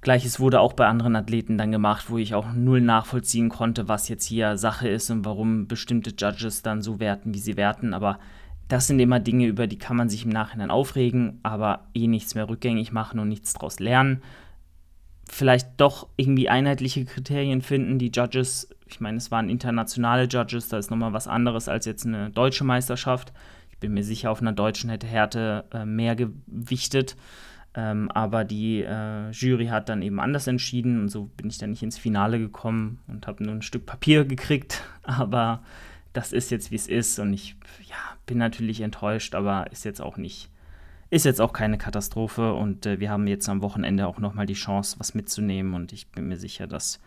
Gleiches 0.03 0.39
wurde 0.39 0.61
auch 0.61 0.75
bei 0.75 0.87
anderen 0.87 1.17
Athleten 1.17 1.59
dann 1.59 1.73
gemacht, 1.73 2.11
wo 2.11 2.19
ich 2.19 2.35
auch 2.35 2.53
null 2.53 2.81
nachvollziehen 2.81 3.49
konnte, 3.49 3.89
was 3.89 4.09
jetzt 4.09 4.27
hier 4.27 4.57
Sache 4.59 4.89
ist 4.89 5.11
und 5.11 5.25
warum 5.25 5.67
bestimmte 5.69 6.11
Judges 6.11 6.63
dann 6.63 6.83
so 6.83 7.01
werten, 7.01 7.35
wie 7.35 7.39
sie 7.39 7.57
werten. 7.57 7.95
Aber 7.95 8.19
das 8.69 8.87
sind 8.87 8.99
immer 8.99 9.21
Dinge, 9.21 9.47
über 9.47 9.67
die 9.67 9.79
kann 9.79 9.97
man 9.97 10.09
sich 10.09 10.25
im 10.25 10.31
Nachhinein 10.31 10.71
aufregen, 10.71 11.39
aber 11.43 11.87
eh 11.95 12.07
nichts 12.07 12.35
mehr 12.35 12.49
rückgängig 12.49 12.93
machen 12.93 13.21
und 13.21 13.29
nichts 13.29 13.53
daraus 13.53 13.79
lernen. 13.79 14.23
Vielleicht 15.29 15.81
doch 15.81 16.09
irgendwie 16.17 16.49
einheitliche 16.49 17.05
Kriterien 17.05 17.63
finden, 17.63 17.99
die 17.99 18.11
Judges, 18.13 18.69
ich 18.87 19.01
meine, 19.01 19.17
es 19.19 19.31
waren 19.31 19.49
internationale 19.49 20.25
Judges, 20.25 20.69
da 20.69 20.79
ist 20.79 20.91
nochmal 20.91 21.13
was 21.13 21.29
anderes 21.29 21.69
als 21.69 21.85
jetzt 21.87 22.07
eine 22.07 22.31
deutsche 22.31 22.65
Meisterschaft. 22.65 23.33
Ich 23.71 23.79
bin 23.79 23.93
mir 23.93 24.05
sicher, 24.05 24.31
auf 24.31 24.41
einer 24.41 24.53
deutschen 24.53 24.91
hätte 24.91 25.07
Härte 25.07 25.65
äh, 25.73 25.85
mehr 25.85 26.17
gewichtet. 26.17 27.17
Ähm, 27.77 28.11
aber 28.11 28.45
die 28.45 28.83
äh, 28.83 29.31
Jury 29.33 29.67
hat 29.67 29.91
dann 29.91 30.01
eben 30.01 30.19
anders 30.19 30.47
entschieden 30.47 30.99
und 30.99 31.09
so 31.11 31.25
bin 31.37 31.51
ich 31.51 31.59
dann 31.59 31.71
nicht 31.71 31.83
ins 31.83 31.99
Finale 31.99 32.39
gekommen 32.39 33.01
und 33.07 33.27
habe 33.27 33.45
nur 33.45 33.53
ein 33.53 33.63
Stück 33.63 33.85
Papier 33.85 34.25
gekriegt. 34.25 34.83
Aber 35.03 35.63
das 36.17 36.33
ist 36.33 36.51
jetzt, 36.51 36.71
wie 36.71 36.77
es 36.77 36.89
ist 36.89 37.19
und 37.19 37.35
ich 37.35 37.57
ja, 37.87 37.97
bin 38.25 38.39
natürlich 38.39 38.81
enttäuscht, 38.81 39.35
aber 39.35 39.71
ist 39.71 39.85
jetzt 39.85 40.01
auch 40.01 40.17
nicht, 40.17 40.51
ist 41.11 41.27
jetzt 41.27 41.43
auch 41.43 41.53
keine 41.53 41.77
Katastrophe 41.77 42.55
und 42.55 42.87
äh, 42.87 43.01
wir 43.01 43.11
haben 43.11 43.27
jetzt 43.27 43.49
am 43.51 43.61
Wochenende 43.61 44.07
auch 44.07 44.19
nochmal 44.19 44.47
die 44.47 44.55
Chance, 44.55 44.99
was 44.99 45.15
mitzunehmen 45.15 45.75
und 45.75 45.93
ich 45.93 46.09
bin 46.09 46.29
mir 46.29 46.39
sicher, 46.39 46.67
dass 46.67 47.01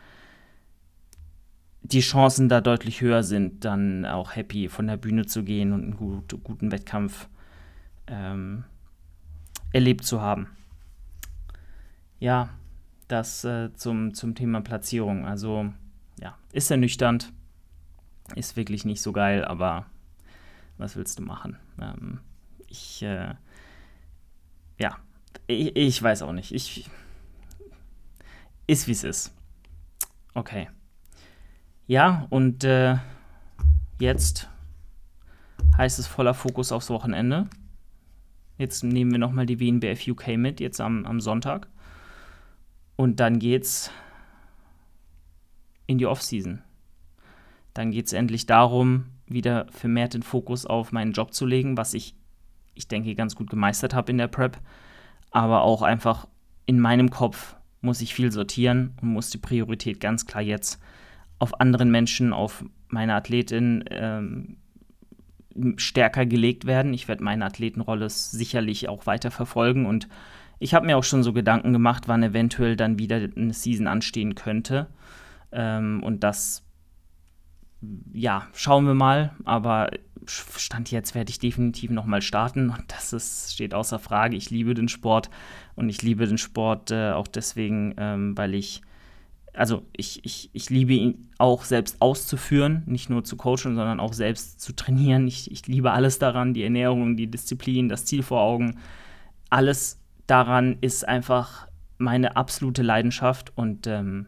die 1.82 2.02
Chancen 2.02 2.50
da 2.50 2.62
deutlich 2.62 3.02
höher 3.02 3.24
sind, 3.24 3.66
dann 3.66 4.06
auch 4.06 4.36
happy 4.36 4.70
von 4.70 4.86
der 4.86 4.98
Bühne 4.98 5.26
zu 5.26 5.44
gehen 5.44 5.74
und 5.74 5.84
einen 5.84 5.98
gut, 5.98 6.38
guten 6.44 6.72
Wettkampf 6.72 7.30
ähm, 8.06 8.64
erlebt 9.74 10.06
zu 10.06 10.22
haben. 10.22 10.50
Ja, 12.20 12.50
das 13.08 13.44
äh, 13.44 13.74
zum, 13.74 14.14
zum 14.14 14.36
Thema 14.36 14.62
Platzierung. 14.62 15.26
Also, 15.26 15.74
ja, 16.22 16.38
ist 16.52 16.70
ernüchternd 16.70 17.32
ist 18.36 18.56
wirklich 18.56 18.86
nicht 18.86 19.02
so 19.02 19.12
geil, 19.12 19.44
aber 19.46 19.86
was 20.78 20.96
willst 20.96 21.20
du 21.20 21.24
machen? 21.24 21.58
Ähm, 21.80 22.20
ich, 22.68 23.02
äh, 23.04 23.36
ja, 24.80 24.98
ich, 25.48 25.76
ich, 25.76 26.02
weiß 26.02 26.22
auch 26.22 26.32
nicht. 26.32 26.54
Ich, 26.54 26.90
ist 28.68 28.88
wie 28.88 28.92
es 28.92 29.04
ist. 29.04 29.36
Okay. 30.34 30.70
Ja, 31.88 32.28
und 32.30 32.64
äh, 32.64 32.98
jetzt 34.00 34.50
heißt 35.78 36.00
es 36.00 36.08
voller 36.08 36.34
Fokus 36.34 36.72
aufs 36.72 36.90
Wochenende. 36.90 37.48
Jetzt 38.58 38.84
nehmen 38.84 39.12
wir 39.12 39.20
nochmal 39.20 39.46
die 39.46 39.60
WNBF 39.60 40.08
UK 40.08 40.38
mit, 40.38 40.60
jetzt 40.60 40.82
am, 40.82 41.06
am 41.06 41.20
Sonntag. 41.22 41.68
Und 42.96 43.20
dann 43.20 43.40
geht's 43.40 43.92
in 45.88 45.98
die 45.98 46.06
Offseason. 46.06 46.62
Dann 47.74 47.92
geht 47.92 48.08
es 48.08 48.14
endlich 48.14 48.46
darum, 48.46 49.06
wieder 49.28 49.68
vermehrt 49.72 50.14
den 50.14 50.24
Fokus 50.24 50.66
auf 50.66 50.92
meinen 50.92 51.14
Job 51.14 51.34
zu 51.34 51.46
legen, 51.46 51.78
was 51.78 51.94
ich, 51.94 52.16
ich 52.74 52.88
denke, 52.88 53.16
ganz 53.16 53.36
gut 53.36 53.50
gemeistert 53.50 53.94
habe 53.94 54.12
in 54.12 54.18
der 54.18 54.28
Prep. 54.28 54.58
Aber 55.32 55.62
auch 55.62 55.82
einfach 55.82 56.28
in 56.66 56.80
meinem 56.80 57.10
Kopf 57.10 57.56
muss 57.82 58.02
ich 58.02 58.14
viel 58.14 58.32
sortieren 58.32 58.96
und 59.02 59.10
muss 59.10 59.30
die 59.30 59.38
Priorität 59.38 60.00
ganz 60.00 60.26
klar 60.26 60.42
jetzt 60.42 60.82
auf 61.38 61.62
anderen 61.62 61.92
Menschen, 61.92 62.34
auf 62.34 62.66
meine 62.90 63.14
Athletin 63.14 63.86
ähm, 63.90 64.58
stärker 65.78 66.26
gelegt 66.26 66.66
werden. 66.66 66.94
Ich 66.94 67.08
werde 67.08 67.24
meine 67.24 67.46
Athletenrolle 67.46 68.10
sicherlich 68.10 68.90
auch 68.90 69.06
weiter 69.06 69.32
verfolgen 69.32 69.86
und 69.86 70.08
ich 70.60 70.74
habe 70.74 70.86
mir 70.86 70.98
auch 70.98 71.04
schon 71.04 71.24
so 71.24 71.32
Gedanken 71.32 71.72
gemacht, 71.72 72.08
wann 72.08 72.22
eventuell 72.22 72.76
dann 72.76 73.00
wieder 73.00 73.16
eine 73.16 73.54
Season 73.54 73.88
anstehen 73.88 74.36
könnte. 74.36 74.88
Ähm, 75.54 76.04
und 76.04 76.24
das 76.24 76.66
ja, 78.14 78.48
schauen 78.54 78.86
wir 78.86 78.94
mal. 78.94 79.34
Aber 79.46 79.90
Stand 80.26 80.92
jetzt 80.92 81.16
werde 81.16 81.32
ich 81.32 81.40
definitiv 81.40 81.92
nochmal 81.92 82.22
starten 82.22 82.70
und 82.70 82.84
das 82.88 83.14
ist, 83.14 83.54
steht 83.54 83.74
außer 83.74 84.00
Frage. 84.00 84.36
Ich 84.36 84.50
liebe 84.50 84.74
den 84.74 84.90
Sport 84.90 85.30
und 85.76 85.90
ich 85.90 86.02
liebe 86.02 86.28
den 86.28 86.38
Sport 86.38 86.92
äh, 86.92 87.12
auch 87.12 87.28
deswegen, 87.28 87.96
ähm, 87.98 88.38
weil 88.38 88.54
ich, 88.54 88.82
also 89.54 89.86
ich, 89.96 90.24
ich, 90.26 90.50
ich 90.54 90.70
liebe 90.70 90.94
ihn 90.94 91.30
auch 91.38 91.64
selbst 91.64 92.02
auszuführen, 92.02 92.84
nicht 92.86 93.10
nur 93.10 93.24
zu 93.24 93.38
coachen, 93.38 93.76
sondern 93.76 94.00
auch 94.00 94.14
selbst 94.14 94.62
zu 94.62 94.76
trainieren. 94.76 95.28
Ich, 95.28 95.50
ich 95.52 95.66
liebe 95.68 95.92
alles 95.92 96.20
daran, 96.20 96.54
die 96.54 96.64
Ernährung, 96.64 97.18
die 97.18 97.28
Disziplin, 97.28 97.90
das 97.90 98.06
Ziel 98.06 98.22
vor 98.22 98.42
Augen. 98.42 98.78
Alles 99.50 100.00
daran 100.28 100.78
ist 100.82 101.08
einfach 101.08 101.68
meine 101.98 102.36
absolute 102.36 102.84
Leidenschaft 102.84 103.52
und 103.58 103.88
ähm, 103.88 104.28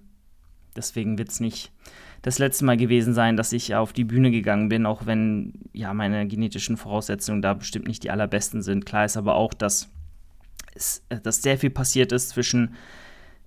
deswegen 0.76 1.18
wird 1.18 1.30
es 1.30 1.40
nicht 1.40 1.72
das 2.22 2.40
letzte 2.40 2.66
Mal 2.66 2.78
gewesen 2.78 3.14
sein, 3.14 3.36
dass 3.36 3.52
ich 3.52 3.76
auf 3.76 3.94
die 3.94 4.04
Bühne 4.04 4.32
gegangen 4.32 4.70
bin, 4.70 4.86
auch 4.86 5.06
wenn 5.06 5.54
ja 5.74 5.94
meine 5.94 6.28
genetischen 6.28 6.78
Voraussetzungen 6.78 7.42
da 7.42 7.56
bestimmt 7.56 7.88
nicht 7.88 8.04
die 8.04 8.12
allerbesten 8.12 8.62
sind. 8.62 8.86
Klar 8.86 9.06
ist 9.06 9.18
aber 9.18 9.36
auch, 9.36 9.54
dass, 9.54 9.90
es, 10.76 11.04
äh, 11.10 11.20
dass 11.20 11.42
sehr 11.42 11.58
viel 11.58 11.72
passiert 11.72 12.12
ist 12.12 12.30
zwischen 12.30 12.76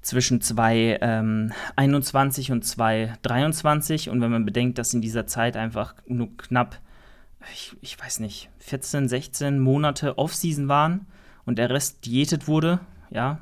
zwischen 0.05 0.41
2021 0.41 2.49
ähm, 2.51 2.55
und 2.55 2.63
2023 2.63 4.11
und 4.11 4.21
wenn 4.21 4.31
man 4.31 4.45
bedenkt, 4.45 4.79
dass 4.79 4.95
in 4.95 5.01
dieser 5.01 5.27
Zeit 5.27 5.57
einfach 5.57 5.97
nur 6.07 6.37
knapp, 6.37 6.79
ich, 7.53 7.75
ich 7.81 7.99
weiß 7.99 8.21
nicht, 8.21 8.51
14, 8.59 9.09
16 9.09 9.59
Monate 9.59 10.17
Offseason 10.19 10.69
waren 10.69 11.07
und 11.47 11.59
der 11.59 11.71
Rest 11.71 12.05
diätet 12.05 12.47
wurde, 12.49 12.81
ja, 13.11 13.41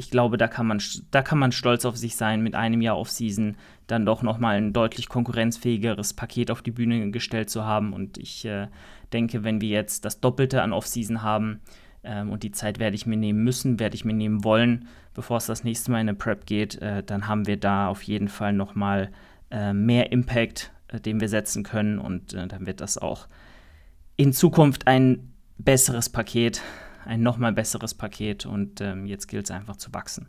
ich 0.00 0.10
glaube, 0.10 0.36
da 0.36 0.48
kann 0.48 0.66
man, 0.66 0.82
da 1.10 1.22
kann 1.22 1.38
man 1.38 1.52
stolz 1.52 1.84
auf 1.84 1.96
sich 1.96 2.16
sein, 2.16 2.42
mit 2.42 2.54
einem 2.54 2.80
Jahr 2.80 2.98
Offseason 2.98 3.56
dann 3.86 4.04
doch 4.04 4.22
nochmal 4.22 4.56
ein 4.56 4.72
deutlich 4.72 5.08
konkurrenzfähigeres 5.08 6.14
Paket 6.14 6.50
auf 6.50 6.62
die 6.62 6.72
Bühne 6.72 7.10
gestellt 7.10 7.50
zu 7.50 7.64
haben. 7.64 7.92
Und 7.92 8.18
ich 8.18 8.44
äh, 8.44 8.68
denke, 9.12 9.44
wenn 9.44 9.60
wir 9.60 9.68
jetzt 9.68 10.04
das 10.04 10.20
Doppelte 10.20 10.62
an 10.62 10.72
Offseason 10.72 11.22
haben, 11.22 11.60
Ähm, 12.02 12.30
und 12.32 12.42
die 12.42 12.50
Zeit 12.50 12.78
werde 12.78 12.96
ich 12.96 13.04
mir 13.04 13.18
nehmen 13.18 13.44
müssen, 13.44 13.78
werde 13.78 13.94
ich 13.94 14.06
mir 14.06 14.14
nehmen 14.14 14.42
wollen, 14.42 14.88
bevor 15.12 15.36
es 15.36 15.46
das 15.46 15.64
nächste 15.64 15.90
Mal 15.90 16.00
in 16.00 16.08
eine 16.08 16.16
Prep 16.16 16.46
geht. 16.46 16.80
Äh, 16.80 17.02
dann 17.02 17.26
haben 17.26 17.46
wir 17.46 17.58
da 17.58 17.88
auf 17.88 18.02
jeden 18.04 18.28
Fall 18.28 18.54
nochmal 18.54 19.10
äh, 19.50 19.74
mehr 19.74 20.10
Impact, 20.10 20.72
äh, 20.88 20.98
den 20.98 21.20
wir 21.20 21.28
setzen 21.28 21.62
können. 21.62 21.98
Und 21.98 22.32
äh, 22.32 22.46
dann 22.46 22.64
wird 22.64 22.80
das 22.80 22.96
auch 22.96 23.28
in 24.16 24.32
Zukunft 24.32 24.86
ein 24.86 25.34
besseres 25.58 26.08
Paket, 26.08 26.62
ein 27.04 27.22
nochmal 27.22 27.52
besseres 27.52 27.94
Paket. 27.94 28.46
Und 28.46 28.80
ähm, 28.80 29.06
jetzt 29.06 29.26
gilt 29.26 29.44
es 29.44 29.50
einfach 29.50 29.76
zu 29.76 29.92
wachsen 29.92 30.28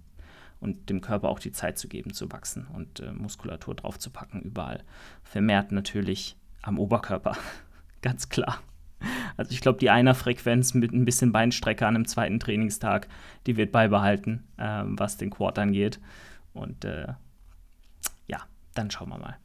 und 0.61 0.89
dem 0.89 1.01
Körper 1.01 1.27
auch 1.29 1.39
die 1.39 1.51
Zeit 1.51 1.77
zu 1.77 1.89
geben, 1.89 2.13
zu 2.13 2.31
wachsen 2.31 2.67
und 2.73 3.01
äh, 3.01 3.11
Muskulatur 3.11 3.75
draufzupacken, 3.75 4.41
überall. 4.41 4.83
Vermehrt 5.23 5.71
natürlich 5.71 6.37
am 6.61 6.79
Oberkörper, 6.79 7.35
ganz 8.01 8.29
klar. 8.29 8.61
Also 9.35 9.51
ich 9.51 9.61
glaube, 9.61 9.79
die 9.79 9.89
Einer-Frequenz 9.89 10.75
mit 10.75 10.93
ein 10.93 11.05
bisschen 11.05 11.31
Beinstrecke 11.31 11.87
an 11.87 11.95
einem 11.95 12.07
zweiten 12.07 12.39
Trainingstag, 12.39 13.07
die 13.47 13.57
wird 13.57 13.71
beibehalten, 13.71 14.43
äh, 14.57 14.83
was 14.85 15.17
den 15.17 15.31
Quad 15.31 15.57
angeht. 15.57 15.99
Und 16.53 16.85
äh, 16.85 17.07
ja, 18.27 18.41
dann 18.75 18.91
schauen 18.91 19.09
wir 19.09 19.17
mal. 19.17 19.37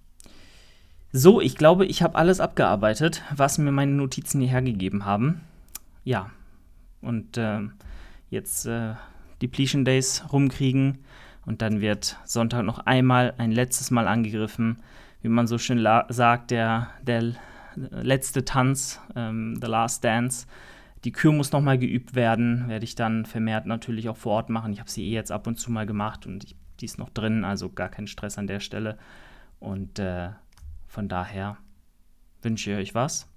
So, 1.12 1.40
ich 1.40 1.56
glaube, 1.56 1.86
ich 1.86 2.02
habe 2.02 2.16
alles 2.16 2.40
abgearbeitet, 2.40 3.22
was 3.34 3.56
mir 3.56 3.72
meine 3.72 3.92
Notizen 3.92 4.42
hierher 4.42 4.60
gegeben 4.60 5.06
haben. 5.06 5.40
Ja, 6.04 6.30
und 7.06 7.36
äh, 7.36 7.60
jetzt 8.28 8.66
äh, 8.66 8.94
Depletion 9.40 9.84
Days 9.84 10.24
rumkriegen 10.32 10.98
und 11.44 11.62
dann 11.62 11.80
wird 11.80 12.16
Sonntag 12.24 12.64
noch 12.64 12.80
einmal 12.80 13.34
ein 13.38 13.52
letztes 13.52 13.90
Mal 13.90 14.08
angegriffen. 14.08 14.78
Wie 15.22 15.28
man 15.28 15.46
so 15.46 15.58
schön 15.58 15.86
sagt, 16.08 16.50
der, 16.50 16.90
der 17.02 17.34
letzte 17.76 18.44
Tanz, 18.44 19.00
ähm, 19.14 19.58
The 19.60 19.68
Last 19.68 20.04
Dance. 20.04 20.46
Die 21.04 21.12
Kür 21.12 21.32
muss 21.32 21.52
nochmal 21.52 21.78
geübt 21.78 22.14
werden, 22.14 22.68
werde 22.68 22.84
ich 22.84 22.94
dann 22.94 23.26
vermehrt 23.26 23.66
natürlich 23.66 24.08
auch 24.08 24.16
vor 24.16 24.32
Ort 24.32 24.50
machen. 24.50 24.72
Ich 24.72 24.80
habe 24.80 24.90
sie 24.90 25.06
eh 25.06 25.12
jetzt 25.12 25.30
ab 25.30 25.46
und 25.46 25.56
zu 25.56 25.70
mal 25.70 25.86
gemacht 25.86 26.26
und 26.26 26.44
ich, 26.44 26.56
die 26.80 26.84
ist 26.84 26.98
noch 26.98 27.10
drin, 27.10 27.44
also 27.44 27.70
gar 27.70 27.88
kein 27.88 28.06
Stress 28.06 28.38
an 28.38 28.46
der 28.46 28.60
Stelle. 28.60 28.98
Und 29.60 29.98
äh, 29.98 30.30
von 30.88 31.08
daher 31.08 31.58
wünsche 32.42 32.72
ich 32.72 32.76
euch 32.76 32.94
was. 32.94 33.28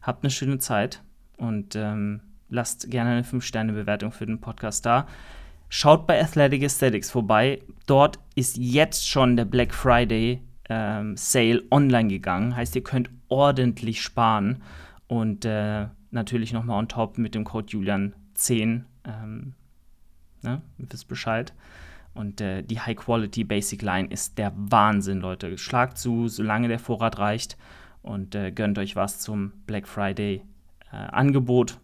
Habt 0.00 0.24
eine 0.24 0.30
schöne 0.30 0.58
Zeit 0.58 1.02
und 1.36 1.76
ähm, 1.76 2.20
lasst 2.48 2.90
gerne 2.90 3.10
eine 3.10 3.22
5-Sterne-Bewertung 3.22 4.12
für 4.12 4.26
den 4.26 4.40
Podcast 4.40 4.86
da. 4.86 5.06
Schaut 5.68 6.06
bei 6.06 6.20
Athletic 6.20 6.62
Aesthetics 6.62 7.10
vorbei. 7.10 7.60
Dort 7.86 8.18
ist 8.34 8.56
jetzt 8.56 9.06
schon 9.06 9.36
der 9.36 9.44
Black 9.44 9.74
Friday 9.74 10.42
ähm, 10.68 11.16
Sale 11.16 11.62
online 11.70 12.08
gegangen. 12.08 12.56
Heißt, 12.56 12.74
ihr 12.76 12.82
könnt 12.82 13.10
ordentlich 13.28 14.00
sparen. 14.00 14.62
Und 15.06 15.44
äh, 15.44 15.86
natürlich 16.10 16.52
nochmal 16.52 16.78
on 16.78 16.88
top 16.88 17.18
mit 17.18 17.34
dem 17.34 17.44
Code 17.44 17.68
Julian10. 17.68 18.82
Ähm, 19.04 19.54
ne? 20.42 20.62
Ihr 20.78 20.86
wisst 20.90 21.08
Bescheid. 21.08 21.52
Und 22.14 22.40
äh, 22.40 22.62
die 22.62 22.80
High 22.80 22.96
Quality 22.96 23.44
Basic 23.44 23.82
Line 23.82 24.08
ist 24.08 24.38
der 24.38 24.52
Wahnsinn, 24.56 25.20
Leute. 25.20 25.56
Schlagt 25.58 25.98
zu, 25.98 26.28
solange 26.28 26.68
der 26.68 26.78
Vorrat 26.78 27.18
reicht. 27.18 27.56
Und 28.02 28.34
äh, 28.34 28.52
gönnt 28.52 28.78
euch 28.78 28.96
was 28.96 29.20
zum 29.20 29.52
Black 29.66 29.86
Friday 29.86 30.42
äh, 30.92 30.96
Angebot. 30.96 31.78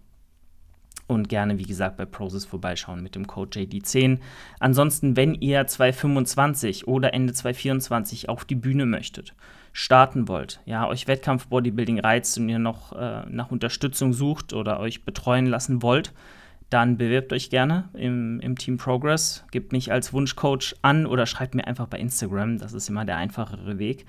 Und 1.07 1.29
gerne, 1.29 1.59
wie 1.59 1.65
gesagt, 1.65 1.99
bei 1.99 2.07
Prozess 2.07 2.47
vorbeischauen 2.47 3.03
mit 3.03 3.15
dem 3.15 3.27
Code 3.27 3.61
JD10. 3.61 4.21
Ansonsten, 4.59 5.17
wenn 5.17 5.35
ihr 5.35 5.67
2025 5.67 6.89
oder 6.89 7.13
Ende 7.13 7.35
2024 7.35 8.31
auf 8.31 8.47
die 8.47 8.55
Bühne 8.55 8.87
möchtet, 8.87 9.35
starten 9.75 10.29
wollt, 10.29 10.61
ja, 10.65 10.89
euch 10.89 11.07
Wettkampf 11.07 11.49
Bodybuilding 11.49 12.01
reizt 12.01 12.39
und 12.39 12.49
ihr 12.49 12.59
noch 12.59 12.93
äh, 12.93 13.25
nach 13.29 13.51
Unterstützung 13.51 14.15
sucht 14.15 14.55
oder 14.55 14.81
euch 14.81 15.05
betreuen 15.05 15.47
lassen 15.47 15.83
wollt, 15.83 16.15
dann 16.71 16.97
bewirbt 16.97 17.33
euch 17.33 17.51
gerne 17.51 17.89
im, 17.93 18.41
im 18.41 18.57
Team 18.57 18.79
Progress. 18.79 19.45
Gebt 19.51 19.73
mich 19.73 19.93
als 19.93 20.13
Wunschcoach 20.13 20.75
an 20.83 21.07
oder 21.07 21.27
schreibt 21.27 21.55
mir 21.55 21.67
einfach 21.67 21.87
bei 21.87 21.99
Instagram. 21.99 22.59
Das 22.59 22.73
ist 22.73 22.89
immer 22.89 23.05
der 23.05 23.17
einfachere 23.17 23.79
Weg. 23.79 24.07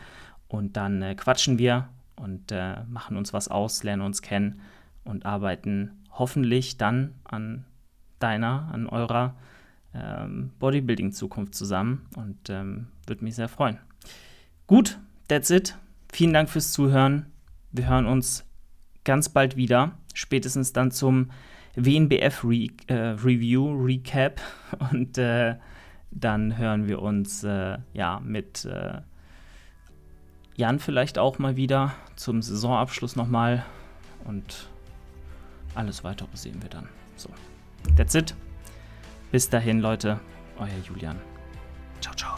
Und 0.47 0.77
dann 0.77 1.01
äh, 1.01 1.15
quatschen 1.15 1.59
wir 1.59 1.89
und 2.15 2.51
äh, 2.51 2.77
machen 2.87 3.17
uns 3.17 3.33
was 3.33 3.49
aus, 3.49 3.83
lernen 3.83 4.03
uns 4.03 4.21
kennen 4.21 4.61
und 5.03 5.25
arbeiten 5.25 6.04
hoffentlich 6.17 6.77
dann 6.77 7.15
an 7.23 7.65
deiner, 8.19 8.69
an 8.73 8.87
eurer 8.87 9.35
ähm, 9.93 10.51
Bodybuilding-Zukunft 10.59 11.55
zusammen 11.55 12.07
und 12.15 12.49
ähm, 12.49 12.87
würde 13.07 13.23
mich 13.23 13.35
sehr 13.35 13.49
freuen. 13.49 13.79
Gut, 14.67 14.99
that's 15.27 15.49
it. 15.49 15.77
Vielen 16.11 16.33
Dank 16.33 16.49
fürs 16.49 16.71
Zuhören. 16.71 17.27
Wir 17.71 17.87
hören 17.89 18.05
uns 18.05 18.45
ganz 19.03 19.29
bald 19.29 19.55
wieder, 19.55 19.91
spätestens 20.13 20.73
dann 20.73 20.91
zum 20.91 21.29
WNBF 21.75 22.43
Re 22.43 22.69
äh, 22.87 22.93
Review, 22.93 23.71
Recap 23.83 24.41
und 24.91 25.17
äh, 25.17 25.55
dann 26.11 26.57
hören 26.57 26.87
wir 26.87 27.01
uns 27.01 27.43
äh, 27.43 27.77
ja 27.93 28.21
mit 28.23 28.65
äh, 28.65 29.01
Jan 30.55 30.79
vielleicht 30.79 31.17
auch 31.17 31.37
mal 31.37 31.57
wieder 31.57 31.93
zum 32.15 32.41
Saisonabschluss 32.41 33.17
nochmal 33.17 33.65
und 34.23 34.69
alles 35.75 36.03
weitere 36.03 36.35
sehen 36.35 36.61
wir 36.61 36.69
dann. 36.69 36.87
So, 37.17 37.29
that's 37.95 38.15
it. 38.15 38.33
Bis 39.31 39.49
dahin, 39.49 39.79
Leute, 39.79 40.19
euer 40.57 40.79
Julian. 40.87 41.19
Ciao, 42.01 42.13
ciao. 42.15 42.37